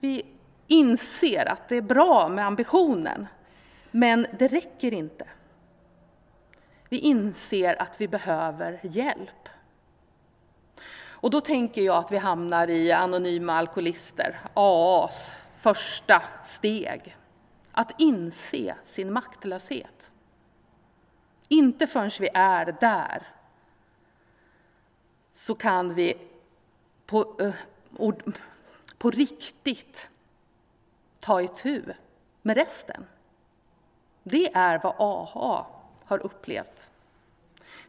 Vi 0.00 0.26
inser 0.66 1.48
att 1.48 1.68
det 1.68 1.76
är 1.76 1.82
bra 1.82 2.28
med 2.28 2.46
ambitionen, 2.46 3.26
men 3.90 4.26
det 4.38 4.48
räcker 4.48 4.94
inte. 4.94 5.24
Vi 6.88 6.98
inser 6.98 7.82
att 7.82 8.00
vi 8.00 8.08
behöver 8.08 8.80
hjälp. 8.82 9.48
Och 11.04 11.30
då 11.30 11.40
tänker 11.40 11.82
jag 11.82 11.96
att 11.96 12.12
vi 12.12 12.18
hamnar 12.18 12.70
i 12.70 12.92
Anonyma 12.92 13.54
Alkoholister, 13.54 14.40
AAs 14.54 15.34
första 15.56 16.22
steg. 16.44 17.16
Att 17.72 18.00
inse 18.00 18.76
sin 18.84 19.12
maktlöshet. 19.12 20.10
Inte 21.48 21.86
förrän 21.86 22.10
vi 22.20 22.28
är 22.34 22.76
där 22.80 23.26
så 25.32 25.54
kan 25.54 25.94
vi 25.94 26.14
på, 27.06 27.40
eh, 27.40 27.54
på 28.98 29.10
riktigt 29.10 30.08
ta 31.20 31.42
itu 31.42 31.82
med 32.42 32.56
resten. 32.56 33.06
Det 34.22 34.54
är 34.54 34.78
vad 34.78 34.94
AHA 34.98 35.66
har 36.04 36.18
upplevt. 36.18 36.90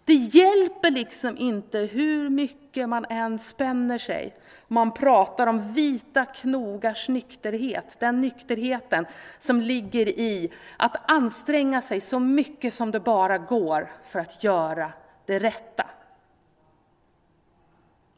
Det 0.06 0.14
hjälper 0.14 0.92
liksom 0.92 1.38
inte 1.38 1.80
hur 1.80 2.30
mycket 2.30 2.90
man 2.90 3.06
än 3.06 3.40
spänner 3.40 3.98
sig. 3.98 4.36
Man 4.68 4.94
pratar 4.94 5.48
om 5.48 5.74
vita 5.74 6.26
knogars 6.26 7.10
nykterhet, 7.10 8.00
den 8.00 8.22
nykterheten 8.22 9.06
som 9.40 9.62
ligger 9.62 10.10
i 10.10 10.52
att 10.78 11.12
anstränga 11.12 11.82
sig 11.82 12.00
så 12.00 12.20
mycket 12.20 12.74
som 12.74 12.92
det 12.92 13.00
bara 13.00 13.38
går 13.38 13.92
för 14.10 14.20
att 14.20 14.44
göra 14.44 14.92
det 15.26 15.40
rätta. 15.40 15.86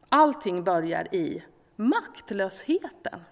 Allting 0.10 0.63
börjar 0.63 1.15
i 1.15 1.44
maktlösheten. 1.75 3.24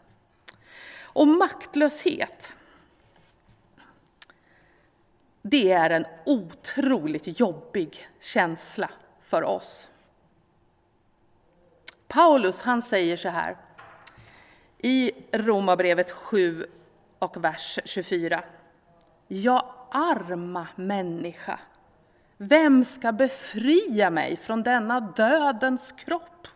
Och 1.01 1.27
maktlöshet, 1.27 2.53
det 5.45 5.71
är 5.71 5.89
en 5.89 6.05
otroligt 6.25 7.39
jobbig 7.39 8.07
känsla 8.19 8.89
för 9.21 9.43
oss. 9.43 9.87
Paulus 12.07 12.61
han 12.61 12.81
säger 12.81 13.17
så 13.17 13.29
här 13.29 13.57
i 14.77 15.11
Romarbrevet 15.31 16.11
7 16.11 16.65
och 17.19 17.43
vers 17.43 17.79
24. 17.85 18.43
Ja, 19.27 19.87
arma 19.91 20.67
människa, 20.75 21.59
vem 22.37 22.85
ska 22.85 23.11
befria 23.11 24.09
mig 24.09 24.37
från 24.37 24.63
denna 24.63 24.99
dödens 24.99 25.91
kropp? 25.91 26.47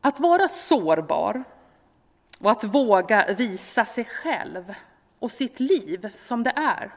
Att 0.00 0.20
vara 0.20 0.48
sårbar 0.48 1.44
och 2.40 2.50
att 2.50 2.64
våga 2.64 3.34
visa 3.34 3.84
sig 3.84 4.04
själv 4.04 4.74
och 5.20 5.32
sitt 5.32 5.60
liv 5.60 6.12
som 6.18 6.42
det 6.42 6.52
är. 6.56 6.94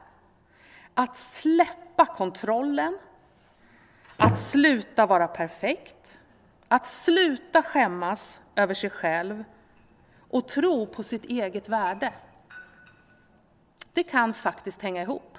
Att 0.94 1.18
släppa 1.18 2.06
kontrollen, 2.06 2.98
att 4.18 4.40
sluta 4.40 5.06
vara 5.06 5.28
perfekt, 5.28 6.20
att 6.68 6.88
sluta 6.88 7.62
skämmas 7.62 8.42
över 8.56 8.74
sig 8.74 8.90
själv 8.90 9.44
och 10.30 10.48
tro 10.48 10.86
på 10.86 11.04
sitt 11.04 11.26
eget 11.26 11.70
värde. 11.70 12.14
Det 13.94 14.04
kan 14.04 14.34
faktiskt 14.34 14.82
hänga 14.82 15.02
ihop. 15.02 15.38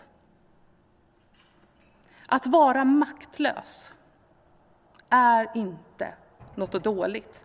Att 2.27 2.47
vara 2.47 2.85
maktlös 2.85 3.93
är 5.09 5.51
inte 5.55 6.15
något 6.55 6.85
dåligt. 6.85 7.45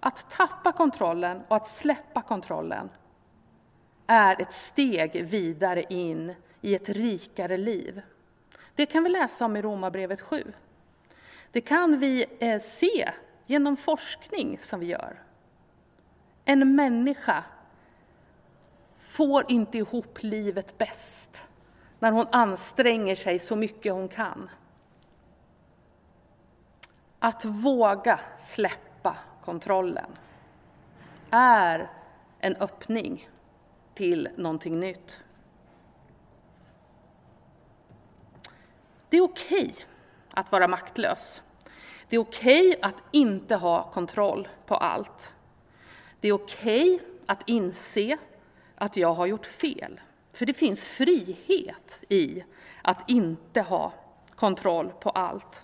Att 0.00 0.30
tappa 0.30 0.72
kontrollen 0.72 1.42
och 1.48 1.56
att 1.56 1.68
släppa 1.68 2.22
kontrollen 2.22 2.90
är 4.06 4.42
ett 4.42 4.52
steg 4.52 5.24
vidare 5.24 5.84
in 5.88 6.34
i 6.60 6.74
ett 6.74 6.88
rikare 6.88 7.56
liv. 7.56 8.02
Det 8.74 8.86
kan 8.86 9.04
vi 9.04 9.10
läsa 9.10 9.44
om 9.44 9.56
i 9.56 9.62
Romarbrevet 9.62 10.20
7. 10.20 10.52
Det 11.52 11.60
kan 11.60 11.98
vi 11.98 12.26
eh, 12.38 12.60
se 12.60 13.12
genom 13.46 13.76
forskning 13.76 14.58
som 14.58 14.80
vi 14.80 14.86
gör. 14.86 15.22
En 16.44 16.74
människa 16.74 17.44
får 18.98 19.44
inte 19.48 19.78
ihop 19.78 20.18
livet 20.22 20.78
bäst 20.78 21.42
när 21.98 22.12
hon 22.12 22.26
anstränger 22.32 23.14
sig 23.14 23.38
så 23.38 23.56
mycket 23.56 23.92
hon 23.92 24.08
kan. 24.08 24.50
Att 27.18 27.44
våga 27.44 28.20
släppa 28.38 29.16
kontrollen 29.42 30.10
är 31.30 31.90
en 32.38 32.56
öppning 32.56 33.28
till 33.94 34.28
någonting 34.36 34.80
nytt. 34.80 35.20
Det 39.08 39.16
är 39.16 39.22
okej 39.22 39.70
okay 39.70 39.84
att 40.30 40.52
vara 40.52 40.68
maktlös. 40.68 41.42
Det 42.08 42.16
är 42.16 42.20
okej 42.20 42.68
okay 42.68 42.80
att 42.82 43.02
inte 43.10 43.56
ha 43.56 43.90
kontroll 43.90 44.48
på 44.66 44.76
allt. 44.76 45.34
Det 46.20 46.28
är 46.28 46.32
okej 46.32 46.94
okay 46.94 47.06
att 47.26 47.48
inse 47.48 48.18
att 48.74 48.96
jag 48.96 49.14
har 49.14 49.26
gjort 49.26 49.46
fel. 49.46 50.00
För 50.32 50.46
det 50.46 50.54
finns 50.54 50.84
frihet 50.84 52.00
i 52.08 52.44
att 52.82 53.10
inte 53.10 53.60
ha 53.60 53.92
kontroll 54.34 54.92
på 55.00 55.10
allt. 55.10 55.62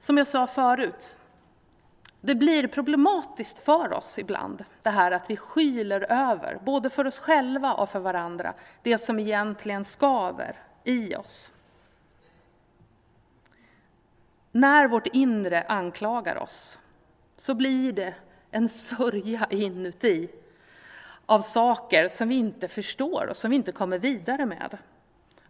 Som 0.00 0.18
jag 0.18 0.28
sa 0.28 0.46
förut, 0.46 1.16
det 2.26 2.34
blir 2.34 2.66
problematiskt 2.66 3.58
för 3.58 3.92
oss 3.92 4.18
ibland, 4.18 4.64
det 4.82 4.90
här 4.90 5.10
att 5.10 5.30
vi 5.30 5.36
skyler 5.36 6.06
över, 6.12 6.58
både 6.64 6.90
för 6.90 7.06
oss 7.06 7.18
själva 7.18 7.74
och 7.74 7.88
för 7.88 8.00
varandra, 8.00 8.54
det 8.82 8.98
som 8.98 9.18
egentligen 9.18 9.84
skaver 9.84 10.56
i 10.84 11.14
oss. 11.14 11.50
När 14.52 14.88
vårt 14.88 15.06
inre 15.06 15.62
anklagar 15.62 16.36
oss 16.36 16.78
så 17.36 17.54
blir 17.54 17.92
det 17.92 18.14
en 18.50 18.68
sörja 18.68 19.46
inuti 19.50 20.28
av 21.26 21.40
saker 21.40 22.08
som 22.08 22.28
vi 22.28 22.34
inte 22.34 22.68
förstår 22.68 23.26
och 23.30 23.36
som 23.36 23.50
vi 23.50 23.56
inte 23.56 23.72
kommer 23.72 23.98
vidare 23.98 24.46
med. 24.46 24.78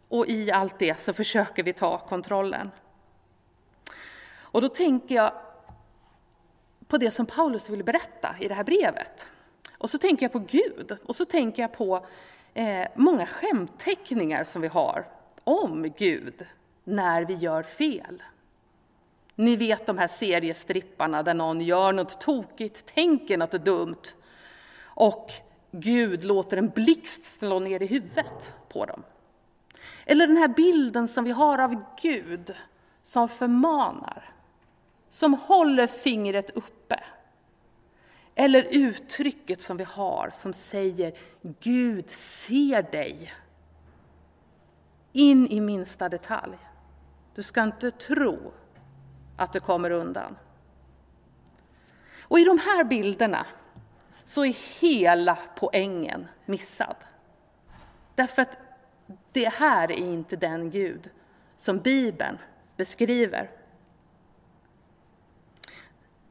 Och 0.08 0.26
i 0.26 0.50
allt 0.50 0.78
det 0.78 1.00
så 1.00 1.12
försöker 1.12 1.62
vi 1.62 1.72
ta 1.72 1.98
kontrollen. 1.98 2.70
Och 4.36 4.62
då 4.62 4.68
tänker 4.68 5.14
jag 5.14 5.32
på 6.94 6.98
det 6.98 7.10
som 7.10 7.26
Paulus 7.26 7.70
vill 7.70 7.84
berätta 7.84 8.36
i 8.40 8.48
det 8.48 8.54
här 8.54 8.64
brevet. 8.64 9.26
Och 9.78 9.90
så 9.90 9.98
tänker 9.98 10.24
jag 10.24 10.32
på 10.32 10.38
Gud 10.38 10.96
och 11.04 11.16
så 11.16 11.24
tänker 11.24 11.62
jag 11.62 11.72
på 11.72 12.06
eh, 12.54 12.86
många 12.94 13.26
skämtteckningar 13.26 14.44
som 14.44 14.62
vi 14.62 14.68
har 14.68 15.06
om 15.44 15.92
Gud 15.98 16.46
när 16.84 17.24
vi 17.24 17.34
gör 17.34 17.62
fel. 17.62 18.22
Ni 19.34 19.56
vet 19.56 19.86
de 19.86 19.98
här 19.98 20.08
seriestripparna 20.08 21.22
där 21.22 21.34
någon 21.34 21.60
gör 21.60 21.92
något 21.92 22.20
tokigt, 22.20 22.94
tänker 22.94 23.36
något 23.36 23.64
dumt 23.64 24.14
och 24.80 25.32
Gud 25.70 26.24
låter 26.24 26.56
en 26.56 26.68
blixt 26.68 27.38
slå 27.38 27.58
ner 27.58 27.82
i 27.82 27.86
huvudet 27.86 28.54
på 28.68 28.84
dem. 28.84 29.02
Eller 30.06 30.26
den 30.26 30.36
här 30.36 30.48
bilden 30.48 31.08
som 31.08 31.24
vi 31.24 31.30
har 31.30 31.58
av 31.58 31.84
Gud 32.02 32.54
som 33.02 33.28
förmanar 33.28 34.33
som 35.14 35.34
håller 35.34 35.86
fingret 35.86 36.50
uppe. 36.50 37.00
Eller 38.34 38.66
uttrycket 38.70 39.60
som 39.60 39.76
vi 39.76 39.84
har 39.84 40.30
som 40.32 40.52
säger 40.52 41.12
Gud 41.60 42.10
ser 42.10 42.82
dig 42.82 43.32
in 45.12 45.46
i 45.46 45.60
minsta 45.60 46.08
detalj. 46.08 46.56
Du 47.34 47.42
ska 47.42 47.62
inte 47.62 47.90
tro 47.90 48.52
att 49.36 49.52
du 49.52 49.60
kommer 49.60 49.90
undan. 49.90 50.36
Och 52.20 52.38
i 52.38 52.44
de 52.44 52.58
här 52.58 52.84
bilderna 52.84 53.46
så 54.24 54.44
är 54.44 54.80
hela 54.80 55.38
poängen 55.56 56.26
missad. 56.44 56.96
Därför 58.14 58.42
att 58.42 58.58
det 59.32 59.52
här 59.52 59.90
är 59.90 59.96
inte 59.96 60.36
den 60.36 60.70
Gud 60.70 61.10
som 61.56 61.78
Bibeln 61.78 62.38
beskriver. 62.76 63.63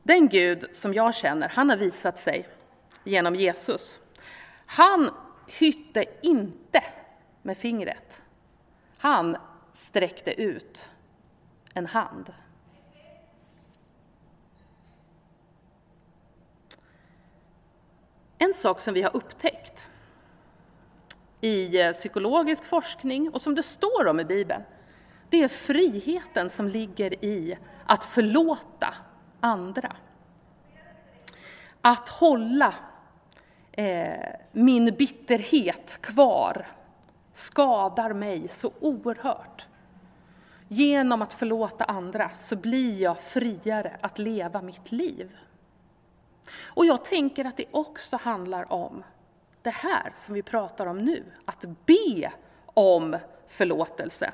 Den 0.03 0.29
Gud 0.29 0.65
som 0.71 0.93
jag 0.93 1.15
känner, 1.15 1.49
han 1.49 1.69
har 1.69 1.77
visat 1.77 2.19
sig 2.19 2.49
genom 3.03 3.35
Jesus. 3.35 3.99
Han 4.65 5.09
hytte 5.47 6.05
inte 6.21 6.83
med 7.41 7.57
fingret. 7.57 8.21
Han 8.97 9.37
sträckte 9.73 10.41
ut 10.41 10.89
en 11.73 11.85
hand. 11.85 12.33
En 18.37 18.53
sak 18.53 18.79
som 18.79 18.93
vi 18.93 19.01
har 19.01 19.15
upptäckt 19.15 19.87
i 21.41 21.81
eh, 21.81 21.91
psykologisk 21.91 22.63
forskning 22.65 23.29
och 23.29 23.41
som 23.41 23.55
det 23.55 23.63
står 23.63 24.07
om 24.07 24.19
i 24.19 24.25
Bibeln, 24.25 24.63
det 25.29 25.43
är 25.43 25.47
friheten 25.47 26.49
som 26.49 26.67
ligger 26.67 27.25
i 27.25 27.57
att 27.85 28.03
förlåta 28.03 28.95
andra. 29.43 29.95
Att 31.81 32.09
hålla 32.09 32.73
eh, 33.71 34.35
min 34.51 34.85
bitterhet 34.85 36.01
kvar 36.01 36.67
skadar 37.33 38.13
mig 38.13 38.47
så 38.47 38.71
oerhört. 38.79 39.65
Genom 40.67 41.21
att 41.21 41.33
förlåta 41.33 41.83
andra 41.83 42.31
så 42.39 42.55
blir 42.55 43.01
jag 43.01 43.19
friare 43.19 43.97
att 44.01 44.19
leva 44.19 44.61
mitt 44.61 44.91
liv. 44.91 45.37
Och 46.61 46.85
jag 46.85 47.05
tänker 47.05 47.45
att 47.45 47.57
det 47.57 47.65
också 47.71 48.17
handlar 48.17 48.73
om 48.73 49.03
det 49.61 49.69
här 49.69 50.13
som 50.15 50.33
vi 50.33 50.41
pratar 50.41 50.85
om 50.85 50.97
nu, 50.97 51.23
att 51.45 51.65
be 51.85 52.31
om 52.65 53.17
förlåtelse. 53.47 54.33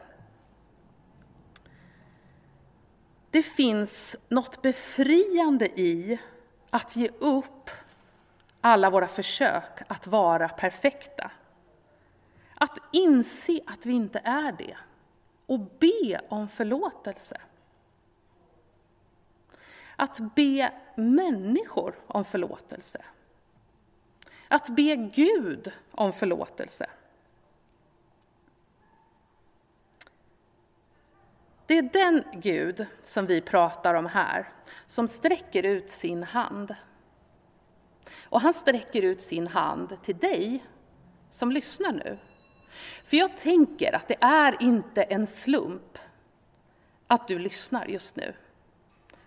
Det 3.31 3.43
finns 3.43 4.15
något 4.27 4.61
befriande 4.61 5.67
i 5.79 6.19
att 6.69 6.95
ge 6.95 7.09
upp 7.19 7.69
alla 8.61 8.89
våra 8.89 9.07
försök 9.07 9.81
att 9.87 10.07
vara 10.07 10.49
perfekta. 10.49 11.31
Att 12.55 12.77
inse 12.91 13.59
att 13.67 13.85
vi 13.85 13.93
inte 13.93 14.21
är 14.23 14.51
det 14.51 14.77
och 15.45 15.59
be 15.59 16.21
om 16.29 16.47
förlåtelse. 16.47 17.41
Att 19.95 20.19
be 20.35 20.71
människor 20.95 21.95
om 22.07 22.25
förlåtelse. 22.25 23.01
Att 24.47 24.69
be 24.69 24.95
Gud 24.95 25.71
om 25.91 26.13
förlåtelse. 26.13 26.89
Det 31.69 31.77
är 31.77 31.81
den 31.81 32.23
Gud 32.31 32.85
som 33.03 33.25
vi 33.25 33.41
pratar 33.41 33.93
om 33.93 34.05
här, 34.05 34.49
som 34.87 35.07
sträcker 35.07 35.63
ut 35.63 35.89
sin 35.89 36.23
hand. 36.23 36.75
Och 38.23 38.41
han 38.41 38.53
sträcker 38.53 39.01
ut 39.01 39.21
sin 39.21 39.47
hand 39.47 39.97
till 40.03 40.17
dig 40.17 40.65
som 41.29 41.51
lyssnar 41.51 41.91
nu. 41.91 42.17
För 43.03 43.17
jag 43.17 43.37
tänker 43.37 43.95
att 43.95 44.07
det 44.07 44.17
är 44.21 44.63
inte 44.63 45.03
en 45.03 45.27
slump 45.27 45.97
att 47.07 47.27
du 47.27 47.39
lyssnar 47.39 47.85
just 47.85 48.15
nu. 48.15 48.33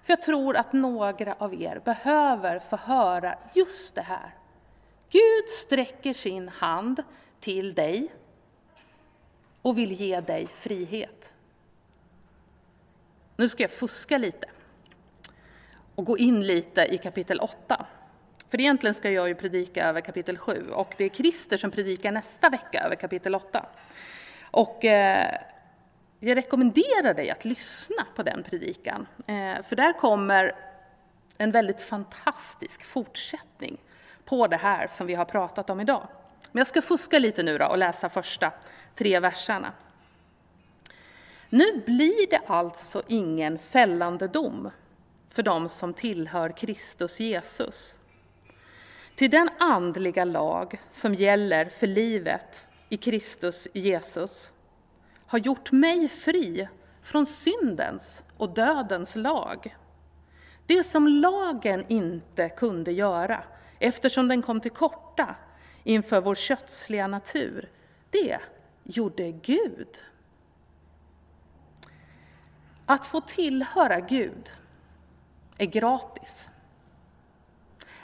För 0.02 0.12
jag 0.12 0.22
tror 0.22 0.56
att 0.56 0.72
några 0.72 1.34
av 1.34 1.62
er 1.62 1.80
behöver 1.84 2.58
få 2.58 2.76
höra 2.76 3.38
just 3.54 3.94
det 3.94 4.02
här. 4.02 4.34
Gud 5.10 5.48
sträcker 5.48 6.12
sin 6.12 6.48
hand 6.48 7.02
till 7.40 7.74
dig 7.74 8.12
och 9.62 9.78
vill 9.78 9.92
ge 9.92 10.20
dig 10.20 10.46
frihet. 10.46 11.32
Nu 13.36 13.48
ska 13.48 13.62
jag 13.62 13.70
fuska 13.70 14.18
lite 14.18 14.46
och 15.94 16.04
gå 16.04 16.18
in 16.18 16.46
lite 16.46 16.94
i 16.94 16.98
kapitel 16.98 17.40
8. 17.40 17.86
För 18.50 18.60
egentligen 18.60 18.94
ska 18.94 19.10
jag 19.10 19.28
ju 19.28 19.34
predika 19.34 19.88
över 19.88 20.00
kapitel 20.00 20.38
7 20.38 20.70
och 20.70 20.94
det 20.98 21.04
är 21.04 21.08
Christer 21.08 21.56
som 21.56 21.70
predikar 21.70 22.12
nästa 22.12 22.48
vecka 22.48 22.82
över 22.84 22.96
kapitel 22.96 23.34
8. 23.34 23.66
Och 24.50 24.84
eh, 24.84 25.38
jag 26.20 26.36
rekommenderar 26.36 27.14
dig 27.14 27.30
att 27.30 27.44
lyssna 27.44 28.06
på 28.16 28.22
den 28.22 28.42
predikan, 28.42 29.06
eh, 29.26 29.62
för 29.62 29.76
där 29.76 29.92
kommer 29.92 30.52
en 31.38 31.50
väldigt 31.50 31.80
fantastisk 31.80 32.84
fortsättning 32.84 33.78
på 34.24 34.46
det 34.46 34.56
här 34.56 34.86
som 34.86 35.06
vi 35.06 35.14
har 35.14 35.24
pratat 35.24 35.70
om 35.70 35.80
idag. 35.80 36.08
Men 36.52 36.60
jag 36.60 36.66
ska 36.66 36.82
fuska 36.82 37.18
lite 37.18 37.42
nu 37.42 37.58
då 37.58 37.66
och 37.66 37.78
läsa 37.78 38.08
första 38.08 38.52
tre 38.94 39.20
verserna. 39.20 39.72
Nu 41.54 41.82
blir 41.86 42.30
det 42.30 42.40
alltså 42.46 43.02
ingen 43.08 43.58
fällande 43.58 44.28
dom 44.28 44.70
för 45.30 45.42
dem 45.42 45.68
som 45.68 45.94
tillhör 45.94 46.56
Kristus 46.56 47.20
Jesus. 47.20 47.94
Till 49.14 49.30
den 49.30 49.50
andliga 49.58 50.24
lag 50.24 50.80
som 50.90 51.14
gäller 51.14 51.64
för 51.64 51.86
livet 51.86 52.64
i 52.88 52.96
Kristus 52.96 53.68
Jesus 53.72 54.52
har 55.26 55.38
gjort 55.38 55.72
mig 55.72 56.08
fri 56.08 56.68
från 57.02 57.26
syndens 57.26 58.22
och 58.36 58.54
dödens 58.54 59.16
lag. 59.16 59.76
Det 60.66 60.84
som 60.84 61.08
lagen 61.08 61.84
inte 61.88 62.48
kunde 62.48 62.92
göra, 62.92 63.44
eftersom 63.78 64.28
den 64.28 64.42
kom 64.42 64.60
till 64.60 64.70
korta 64.70 65.34
inför 65.84 66.20
vår 66.20 66.34
kötsliga 66.34 67.06
natur, 67.06 67.68
det 68.10 68.38
gjorde 68.84 69.30
Gud. 69.30 70.02
Att 72.92 73.06
få 73.06 73.20
tillhöra 73.20 74.00
Gud 74.00 74.50
är 75.58 75.66
gratis. 75.66 76.48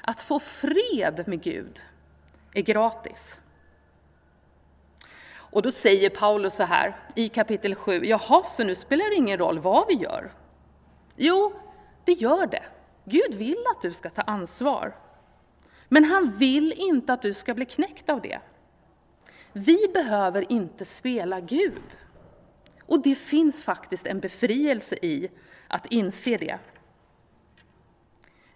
Att 0.01 0.21
få 0.21 0.41
fred 0.41 1.25
med 1.27 1.43
Gud 1.43 1.81
är 2.55 2.63
gratis. 2.63 3.41
Och 5.31 5.63
då 5.63 5.71
säger 5.71 6.11
Paulus 6.11 6.55
så 6.55 6.63
här 6.63 6.97
i 7.15 7.29
kapitel 7.29 7.75
7, 7.75 8.05
jaha, 8.05 8.43
så 8.43 8.65
nu 8.65 8.75
spelar 8.75 9.11
det 9.11 9.15
ingen 9.15 9.39
roll 9.39 9.59
vad 9.59 9.87
vi 9.87 9.95
gör? 9.95 10.33
Jo, 11.17 11.53
det 12.05 12.13
gör 12.13 12.47
det. 12.47 12.65
Gud 13.05 13.35
vill 13.35 13.65
att 13.77 13.83
du 13.83 13.93
ska 13.93 14.11
ta 14.11 14.23
ansvar. 14.23 14.97
Men 15.89 16.05
han 16.05 16.31
vill 16.31 16.73
inte 16.73 17.13
att 17.13 17.23
du 17.23 17.35
ska 17.35 17.55
bli 17.55 17.65
knäckt 17.65 18.09
av 18.09 18.21
det. 18.21 18.41
Vi 19.53 19.89
behöver 19.95 20.53
inte 20.53 20.85
spela 20.85 21.41
Gud. 21.41 21.83
Och 22.89 23.03
det 23.03 23.15
finns 23.15 23.63
faktiskt 23.63 24.07
en 24.07 24.21
befrielse 24.21 24.97
i 25.03 25.31
att 25.69 25.87
inse 25.87 26.37
det. 26.37 26.59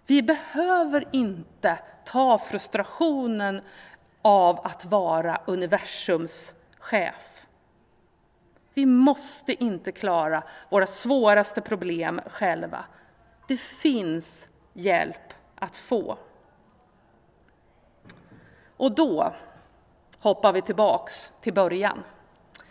Vi 0.05 0.21
behöver 0.21 1.07
inte 1.11 1.79
ta 2.05 2.37
frustrationen 2.37 3.61
av 4.21 4.59
att 4.63 4.85
vara 4.85 5.41
universums 5.45 6.53
chef. 6.79 7.45
Vi 8.73 8.85
måste 8.85 9.63
inte 9.63 9.91
klara 9.91 10.43
våra 10.69 10.87
svåraste 10.87 11.61
problem 11.61 12.21
själva. 12.25 12.85
Det 13.47 13.57
finns 13.57 14.47
hjälp 14.73 15.33
att 15.55 15.77
få. 15.77 16.17
Och 18.77 18.91
då 18.91 19.33
hoppar 20.19 20.53
vi 20.53 20.61
tillbaks 20.61 21.31
till 21.41 21.53
början. 21.53 22.03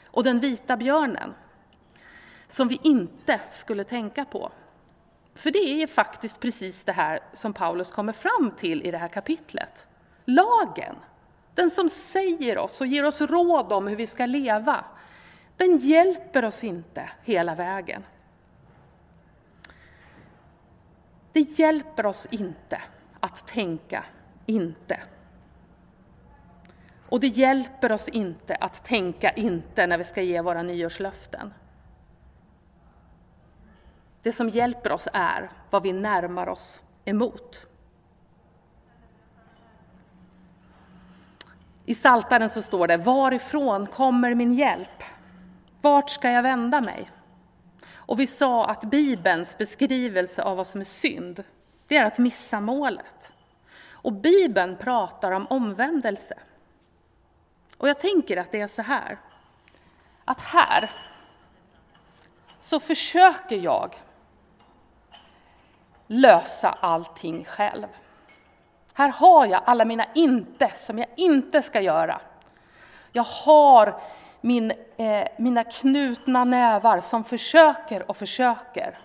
Och 0.07 0.25
den 0.25 0.41
vita 0.41 0.77
björnen, 0.77 1.35
som 2.53 2.69
vi 2.69 2.81
inte 2.83 3.41
skulle 3.53 3.85
tänka 3.85 4.25
på. 4.25 4.53
För 5.35 5.51
det 5.51 5.83
är 5.83 5.87
faktiskt 5.87 6.41
precis 6.41 6.85
det 6.85 6.93
här 6.93 7.21
som 7.33 7.53
Paulus 7.53 7.91
kommer 7.91 8.13
fram 8.13 8.51
till 8.57 8.83
i 8.83 8.91
det 8.91 8.99
här 8.99 9.09
kapitlet. 9.09 9.87
Lagen, 10.25 10.97
den 11.55 11.71
som 11.71 11.89
säger 11.89 12.59
oss 12.59 12.81
och 12.81 12.87
ger 12.87 13.05
oss 13.05 13.21
råd 13.21 13.73
om 13.73 13.87
hur 13.87 13.97
vi 13.97 14.07
ska 14.07 14.27
leva, 14.27 14.85
den 15.57 15.79
hjälper 15.79 16.45
oss 16.45 16.65
inte 16.65 17.11
hela 17.25 17.55
vägen. 17.55 18.05
Det 21.33 21.41
hjälper 21.41 22.07
oss 22.07 22.27
inte 22.31 22.83
att 23.21 23.47
tänka 23.47 24.05
inte. 24.47 25.01
Och 27.09 27.21
det 27.21 27.29
hjälper 27.29 27.93
oss 27.93 28.09
inte 28.09 28.55
att 28.55 28.85
tänka 28.85 29.31
inte 29.31 29.87
när 29.87 29.99
vi 29.99 30.05
ska 30.05 30.23
ge 30.23 30.41
våra 30.41 30.63
nyårslöften. 30.63 31.53
Det 34.23 34.33
som 34.33 34.49
hjälper 34.49 34.93
oss 34.93 35.09
är 35.13 35.51
vad 35.71 35.83
vi 35.83 35.93
närmar 35.93 36.49
oss 36.49 36.81
emot. 37.05 37.67
I 41.85 41.95
Saltaren 41.95 42.49
så 42.49 42.63
står 42.63 42.87
det, 42.87 42.97
varifrån 42.97 43.87
kommer 43.87 44.35
min 44.35 44.55
hjälp? 44.55 45.03
Vart 45.81 46.11
ska 46.11 46.31
jag 46.31 46.43
vända 46.43 46.81
mig? 46.81 47.11
Och 47.95 48.21
vi 48.21 48.27
sa 48.27 48.65
att 48.65 48.85
Bibelns 48.85 49.59
beskrivelse 49.59 50.43
av 50.43 50.57
vad 50.57 50.67
som 50.67 50.81
är 50.81 50.85
synd, 50.85 51.45
det 51.87 51.97
är 51.97 52.05
att 52.05 52.19
missa 52.19 52.61
målet. 52.61 53.33
Och 53.91 54.13
Bibeln 54.13 54.77
pratar 54.77 55.33
om 55.33 55.47
omvändelse. 55.47 56.39
Och 57.77 57.89
jag 57.89 57.99
tänker 57.99 58.37
att 58.37 58.53
det 58.53 58.61
är 58.61 58.69
så 58.69 58.83
här, 58.83 59.19
att 60.25 60.41
här 60.41 60.91
så 62.61 62.81
försöker 62.81 63.57
jag 63.57 63.95
lösa 66.13 66.77
allting 66.81 67.45
själv. 67.45 67.87
Här 68.93 69.09
har 69.09 69.47
jag 69.47 69.63
alla 69.65 69.85
mina 69.85 70.05
inte 70.15 70.73
som 70.77 70.99
jag 70.99 71.09
inte 71.17 71.63
ska 71.63 71.81
göra. 71.81 72.21
Jag 73.13 73.23
har 73.23 74.01
min, 74.41 74.73
eh, 74.97 75.29
mina 75.39 75.65
knutna 75.65 76.45
nävar 76.45 77.01
som 77.01 77.25
försöker 77.25 78.11
och 78.11 78.17
försöker 78.17 78.99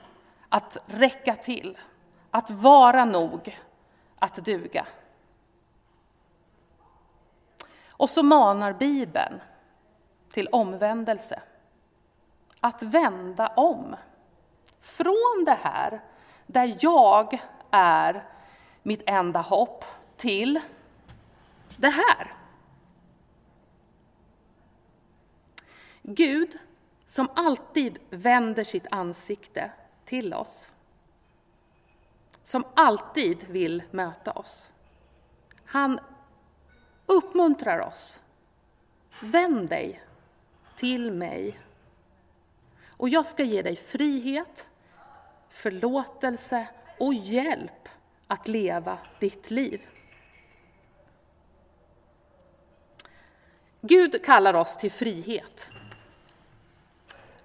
att 0.49 0.77
räcka 0.85 1.35
till, 1.35 1.77
att 2.31 2.49
vara 2.49 3.05
nog, 3.05 3.59
att 4.19 4.35
duga. 4.35 4.87
Och 7.89 8.09
så 8.09 8.23
manar 8.23 8.73
Bibeln 8.73 9.41
till 10.31 10.47
omvändelse. 10.47 11.41
Att 12.59 12.83
vända 12.83 13.47
om. 13.47 13.95
Från 14.79 15.43
det 15.45 15.57
här 15.61 16.01
där 16.47 16.77
jag 16.79 17.39
är 17.71 18.23
mitt 18.83 19.03
enda 19.05 19.41
hopp 19.41 19.85
till 20.17 20.59
det 21.77 21.89
här. 21.89 22.33
Gud 26.01 26.57
som 27.05 27.29
alltid 27.35 27.99
vänder 28.09 28.63
sitt 28.63 28.87
ansikte 28.91 29.71
till 30.05 30.33
oss. 30.33 30.71
Som 32.43 32.65
alltid 32.73 33.43
vill 33.49 33.83
möta 33.91 34.31
oss. 34.31 34.71
Han 35.65 35.99
uppmuntrar 37.05 37.79
oss. 37.79 38.21
Vänd 39.21 39.69
dig 39.69 40.01
till 40.75 41.11
mig. 41.11 41.59
Och 42.87 43.09
jag 43.09 43.25
ska 43.25 43.43
ge 43.43 43.61
dig 43.61 43.75
frihet, 43.75 44.67
förlåtelse 45.57 46.67
och 46.97 47.13
hjälp 47.13 47.89
att 48.27 48.47
leva 48.47 48.97
ditt 49.19 49.51
liv. 49.51 49.81
Gud 53.81 54.25
kallar 54.25 54.53
oss 54.53 54.77
till 54.77 54.91
frihet. 54.91 55.69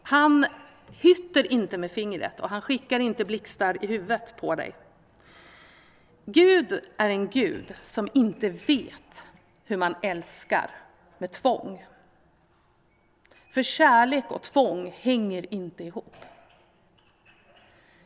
Han 0.02 0.46
hytter 0.90 1.52
inte 1.52 1.78
med 1.78 1.90
fingret 1.90 2.40
och 2.40 2.48
han 2.48 2.62
skickar 2.62 3.00
inte 3.00 3.24
blixtar 3.24 3.84
i 3.84 3.86
huvudet 3.86 4.36
på 4.36 4.54
dig. 4.54 4.74
Gud 6.24 6.80
är 6.96 7.08
en 7.08 7.30
Gud 7.30 7.74
som 7.84 8.08
inte 8.14 8.48
vet 8.48 9.22
hur 9.64 9.76
man 9.76 9.94
älskar 10.02 10.70
med 11.18 11.30
tvång. 11.30 11.86
För 13.50 13.62
kärlek 13.62 14.30
och 14.30 14.42
tvång 14.42 14.94
hänger 15.00 15.54
inte 15.54 15.84
ihop. 15.84 16.16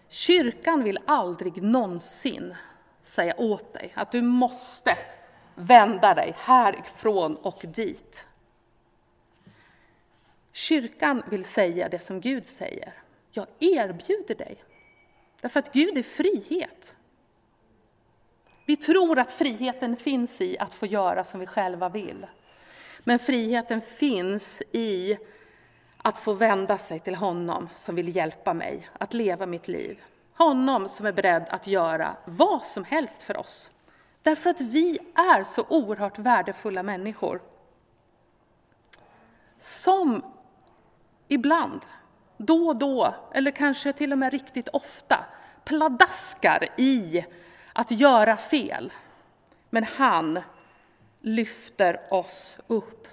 Kyrkan 0.09 0.85
vill 0.85 0.99
aldrig 1.07 1.63
någonsin 1.63 2.55
säga 3.03 3.35
åt 3.37 3.73
dig 3.73 3.93
att 3.95 4.13
du 4.13 4.23
måste 4.23 4.99
vända 5.55 6.15
dig 6.15 6.35
härifrån 6.37 7.37
och 7.37 7.65
dit. 7.69 8.27
Kyrkan 10.53 11.23
vill 11.31 11.45
säga 11.45 11.89
det 11.89 11.99
som 11.99 12.21
Gud 12.21 12.47
säger. 12.47 12.93
Jag 13.31 13.47
erbjuder 13.59 14.35
dig. 14.35 14.65
Därför 15.41 15.61
att 15.61 15.73
Gud 15.73 15.99
är 15.99 16.03
frihet. 16.03 16.97
Vi 18.67 18.77
tror 18.77 19.19
att 19.19 19.33
friheten 19.33 19.97
finns 19.97 20.41
i 20.41 20.59
att 20.59 20.75
få 20.75 20.87
göra 20.87 21.25
som 21.25 21.41
vi 21.41 21.47
själva 21.47 21.89
vill. 21.89 22.27
Men 23.05 23.19
friheten 23.19 23.81
finns 23.81 24.63
i 24.73 25.19
att 26.07 26.19
få 26.19 26.33
vända 26.33 26.79
sig 26.79 27.01
till 27.01 27.15
honom 27.15 27.69
som 27.75 27.95
vill 27.95 28.17
hjälpa 28.17 28.55
mig 28.55 28.91
att 28.99 29.15
leva 29.15 29.47
mitt 29.47 29.69
liv. 29.69 30.03
Honom 30.33 30.89
som 30.89 31.07
är 31.07 31.13
beredd 31.13 31.47
att 31.51 31.67
göra 31.67 32.17
vad 32.25 32.65
som 32.65 32.85
helst 32.85 33.23
för 33.23 33.37
oss. 33.37 33.71
Därför 34.23 34.51
att 34.51 34.61
vi 34.61 34.99
är 35.15 35.45
så 35.45 35.65
oerhört 35.69 36.19
värdefulla 36.19 36.83
människor. 36.83 37.41
Som 39.59 40.23
ibland, 41.29 41.81
då 42.37 42.69
och 42.69 42.77
då, 42.77 43.15
eller 43.33 43.51
kanske 43.51 43.93
till 43.93 44.13
och 44.13 44.19
med 44.19 44.33
riktigt 44.33 44.69
ofta, 44.69 45.25
pladaskar 45.65 46.69
i 46.77 47.25
att 47.73 47.91
göra 47.91 48.37
fel. 48.37 48.93
Men 49.71 49.85
han 49.85 50.41
lyfter 51.21 52.15
oss 52.15 52.59
upp. 52.67 53.09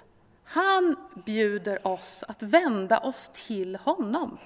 Han 0.54 0.96
bjuder 1.24 1.86
oss 1.86 2.24
att 2.28 2.42
vända 2.42 2.98
oss 2.98 3.30
till 3.34 3.76
honom. 3.76 4.38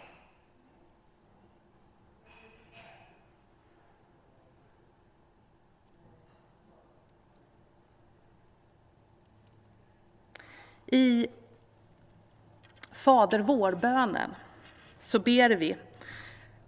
I 10.86 11.26
Fader 12.92 13.40
vår-bönen 13.40 14.34
så 14.98 15.18
ber 15.18 15.50
vi 15.50 15.76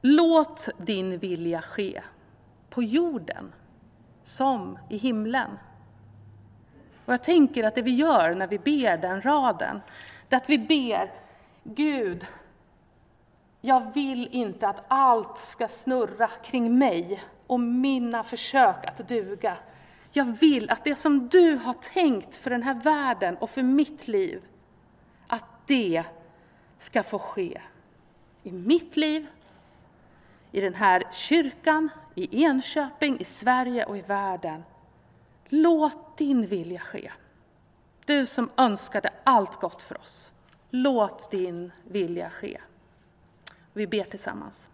Låt 0.01 0.69
din 0.79 1.19
vilja 1.19 1.63
ske 1.63 2.03
på 2.71 2.83
jorden 2.83 3.53
som 4.23 4.79
i 4.91 4.97
himlen. 4.97 5.51
Och 7.05 7.13
jag 7.13 7.23
tänker 7.23 7.65
att 7.65 7.75
det 7.75 7.83
vi 7.83 7.95
gör 7.95 8.35
när 8.35 8.47
vi 8.47 8.59
ber 8.59 8.97
den 8.97 9.23
raden, 9.23 9.81
det 10.29 10.37
är 10.37 10.41
att 10.41 10.51
vi 10.51 10.59
ber 10.59 11.11
Gud, 11.65 12.27
jag 13.61 13.95
vill 13.95 14.29
inte 14.33 14.69
att 14.69 14.85
allt 14.89 15.39
ska 15.39 15.69
snurra 15.69 16.29
kring 16.29 16.79
mig 16.79 17.23
och 17.47 17.61
mina 17.61 18.25
försök 18.25 18.87
att 18.87 19.09
duga. 19.09 19.57
Jag 20.13 20.25
vill 20.25 20.71
att 20.71 20.85
det 20.85 20.97
som 20.97 21.29
du 21.29 21.57
har 21.57 21.75
tänkt 21.75 22.37
för 22.37 22.51
den 22.51 22.63
här 22.63 22.75
världen 22.75 23.37
och 23.37 23.51
för 23.51 23.63
mitt 23.63 24.09
liv, 24.09 24.43
att 25.27 25.67
det 25.67 26.05
ska 26.79 27.03
få 27.03 27.19
ske 27.19 27.61
i 28.43 28.53
mitt 28.53 28.97
liv, 28.97 29.27
i 30.53 30.61
den 30.61 30.75
här 30.75 31.03
kyrkan, 31.13 31.89
i 32.15 32.45
Enköping, 32.45 33.21
i 33.21 33.25
Sverige 33.25 33.85
och 33.85 33.99
i 33.99 34.01
världen. 34.01 34.63
Låt 35.53 36.17
din 36.17 36.47
vilja 36.47 36.81
ske. 36.81 37.13
Du 38.05 38.27
som 38.27 38.51
önskade 38.57 39.11
allt 39.25 39.61
gott 39.61 39.83
för 39.83 40.01
oss. 40.01 40.33
Låt 40.71 41.31
din 41.31 41.73
vilja 41.85 42.31
ske. 42.31 42.61
Vi 43.73 43.87
ber 43.87 44.05
tillsammans. 44.05 44.67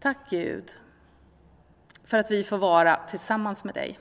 Tack 0.00 0.30
Gud 0.30 0.74
för 2.04 2.18
att 2.18 2.30
vi 2.30 2.44
får 2.44 2.58
vara 2.58 3.00
tillsammans 3.08 3.64
med 3.64 3.74
dig. 3.74 3.98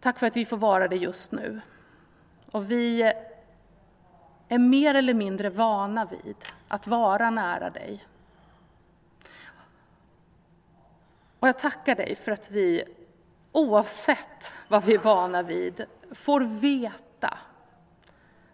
Tack 0.00 0.18
för 0.18 0.26
att 0.26 0.36
vi 0.36 0.44
får 0.44 0.56
vara 0.56 0.88
det 0.88 0.96
just 0.96 1.32
nu. 1.32 1.60
Och 2.50 2.70
vi 2.70 3.12
är 4.48 4.58
mer 4.58 4.94
eller 4.94 5.14
mindre 5.14 5.50
vana 5.50 6.04
vid 6.04 6.36
att 6.68 6.86
vara 6.86 7.30
nära 7.30 7.70
dig. 7.70 8.06
Och 11.46 11.48
jag 11.48 11.58
tackar 11.58 11.94
dig 11.94 12.14
för 12.14 12.32
att 12.32 12.50
vi, 12.50 12.84
oavsett 13.52 14.52
vad 14.68 14.84
vi 14.84 14.94
är 14.94 14.98
vana 14.98 15.42
vid, 15.42 15.86
får 16.10 16.40
veta 16.40 17.38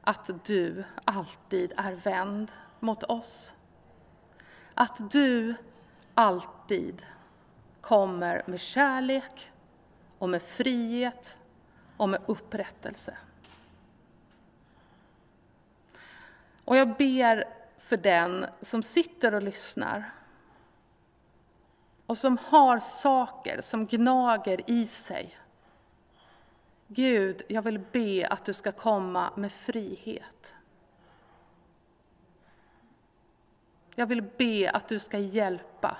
att 0.00 0.30
du 0.44 0.84
alltid 1.04 1.72
är 1.76 1.92
vänd 1.92 2.52
mot 2.80 3.02
oss. 3.02 3.54
Att 4.74 5.10
du 5.10 5.54
alltid 6.14 7.06
kommer 7.80 8.42
med 8.46 8.60
kärlek 8.60 9.50
och 10.18 10.28
med 10.28 10.42
frihet 10.42 11.36
och 11.96 12.08
med 12.08 12.20
upprättelse. 12.26 13.16
Och 16.64 16.76
jag 16.76 16.96
ber 16.96 17.44
för 17.78 17.96
den 17.96 18.46
som 18.60 18.82
sitter 18.82 19.34
och 19.34 19.42
lyssnar 19.42 20.12
och 22.12 22.18
som 22.18 22.38
har 22.38 22.78
saker 22.78 23.60
som 23.60 23.86
gnager 23.86 24.70
i 24.70 24.86
sig. 24.86 25.38
Gud, 26.86 27.42
jag 27.48 27.62
vill 27.62 27.78
be 27.92 28.26
att 28.30 28.44
du 28.44 28.52
ska 28.52 28.72
komma 28.72 29.30
med 29.36 29.52
frihet. 29.52 30.54
Jag 33.94 34.06
vill 34.06 34.22
be 34.22 34.70
att 34.70 34.88
du 34.88 34.98
ska 34.98 35.18
hjälpa 35.18 35.96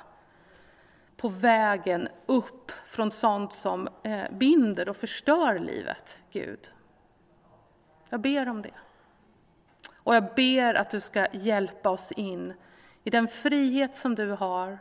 på 1.16 1.29
vägen 1.29 2.09
upp 2.27 2.70
från 2.87 3.11
sånt 3.11 3.53
som 3.53 3.88
eh, 4.03 4.31
binder 4.31 4.88
och 4.88 4.96
förstör 4.96 5.59
livet, 5.59 6.18
Gud. 6.31 6.72
Jag 8.09 8.20
ber 8.20 8.48
om 8.48 8.62
det. 8.62 8.75
Och 9.94 10.14
jag 10.14 10.35
ber 10.35 10.75
att 10.75 10.90
du 10.90 11.01
ska 11.01 11.27
hjälpa 11.33 11.90
oss 11.90 12.12
in 12.12 12.55
i 13.05 13.11
den 13.11 13.29
frihet 13.29 13.94
som 13.94 14.14
du 14.14 14.31
har 14.31 14.79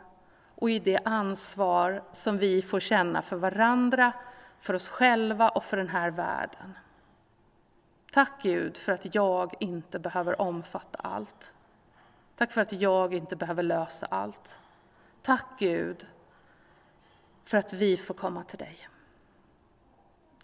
och 0.62 0.70
i 0.70 0.78
det 0.78 0.98
ansvar 1.04 2.02
som 2.12 2.38
vi 2.38 2.62
får 2.62 2.80
känna 2.80 3.22
för 3.22 3.36
varandra, 3.36 4.12
för 4.60 4.74
oss 4.74 4.88
själva 4.88 5.48
och 5.48 5.64
för 5.64 5.76
den 5.76 5.88
här 5.88 6.10
världen. 6.10 6.74
Tack 8.12 8.42
Gud 8.42 8.76
för 8.76 8.92
att 8.92 9.14
jag 9.14 9.54
inte 9.60 9.98
behöver 9.98 10.40
omfatta 10.40 10.98
allt. 10.98 11.52
Tack 12.36 12.52
för 12.52 12.60
att 12.60 12.72
jag 12.72 13.14
inte 13.14 13.36
behöver 13.36 13.62
lösa 13.62 14.06
allt. 14.06 14.58
Tack 15.22 15.46
Gud 15.58 16.06
för 17.44 17.58
att 17.58 17.72
vi 17.72 17.96
får 17.96 18.14
komma 18.14 18.42
till 18.42 18.58
dig. 18.58 18.88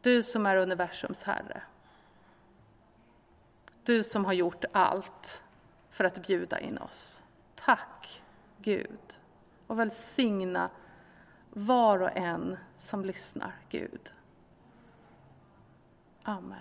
Du 0.01 0.23
som 0.23 0.47
är 0.47 0.57
universums 0.57 1.23
Herre. 1.23 1.63
Du 3.85 4.03
som 4.03 4.25
har 4.25 4.33
gjort 4.33 4.65
allt 4.73 5.43
för 5.91 6.05
att 6.05 6.27
bjuda 6.27 6.61
in 6.61 6.79
oss. 6.79 7.23
Tack 7.55 8.23
Gud 8.59 9.18
och 9.69 9.79
välsigna 9.79 10.71
var 11.51 12.03
och 12.03 12.17
en 12.17 12.57
som 12.77 13.05
lyssnar, 13.05 13.53
Gud. 13.69 14.13
Amen. 16.23 16.59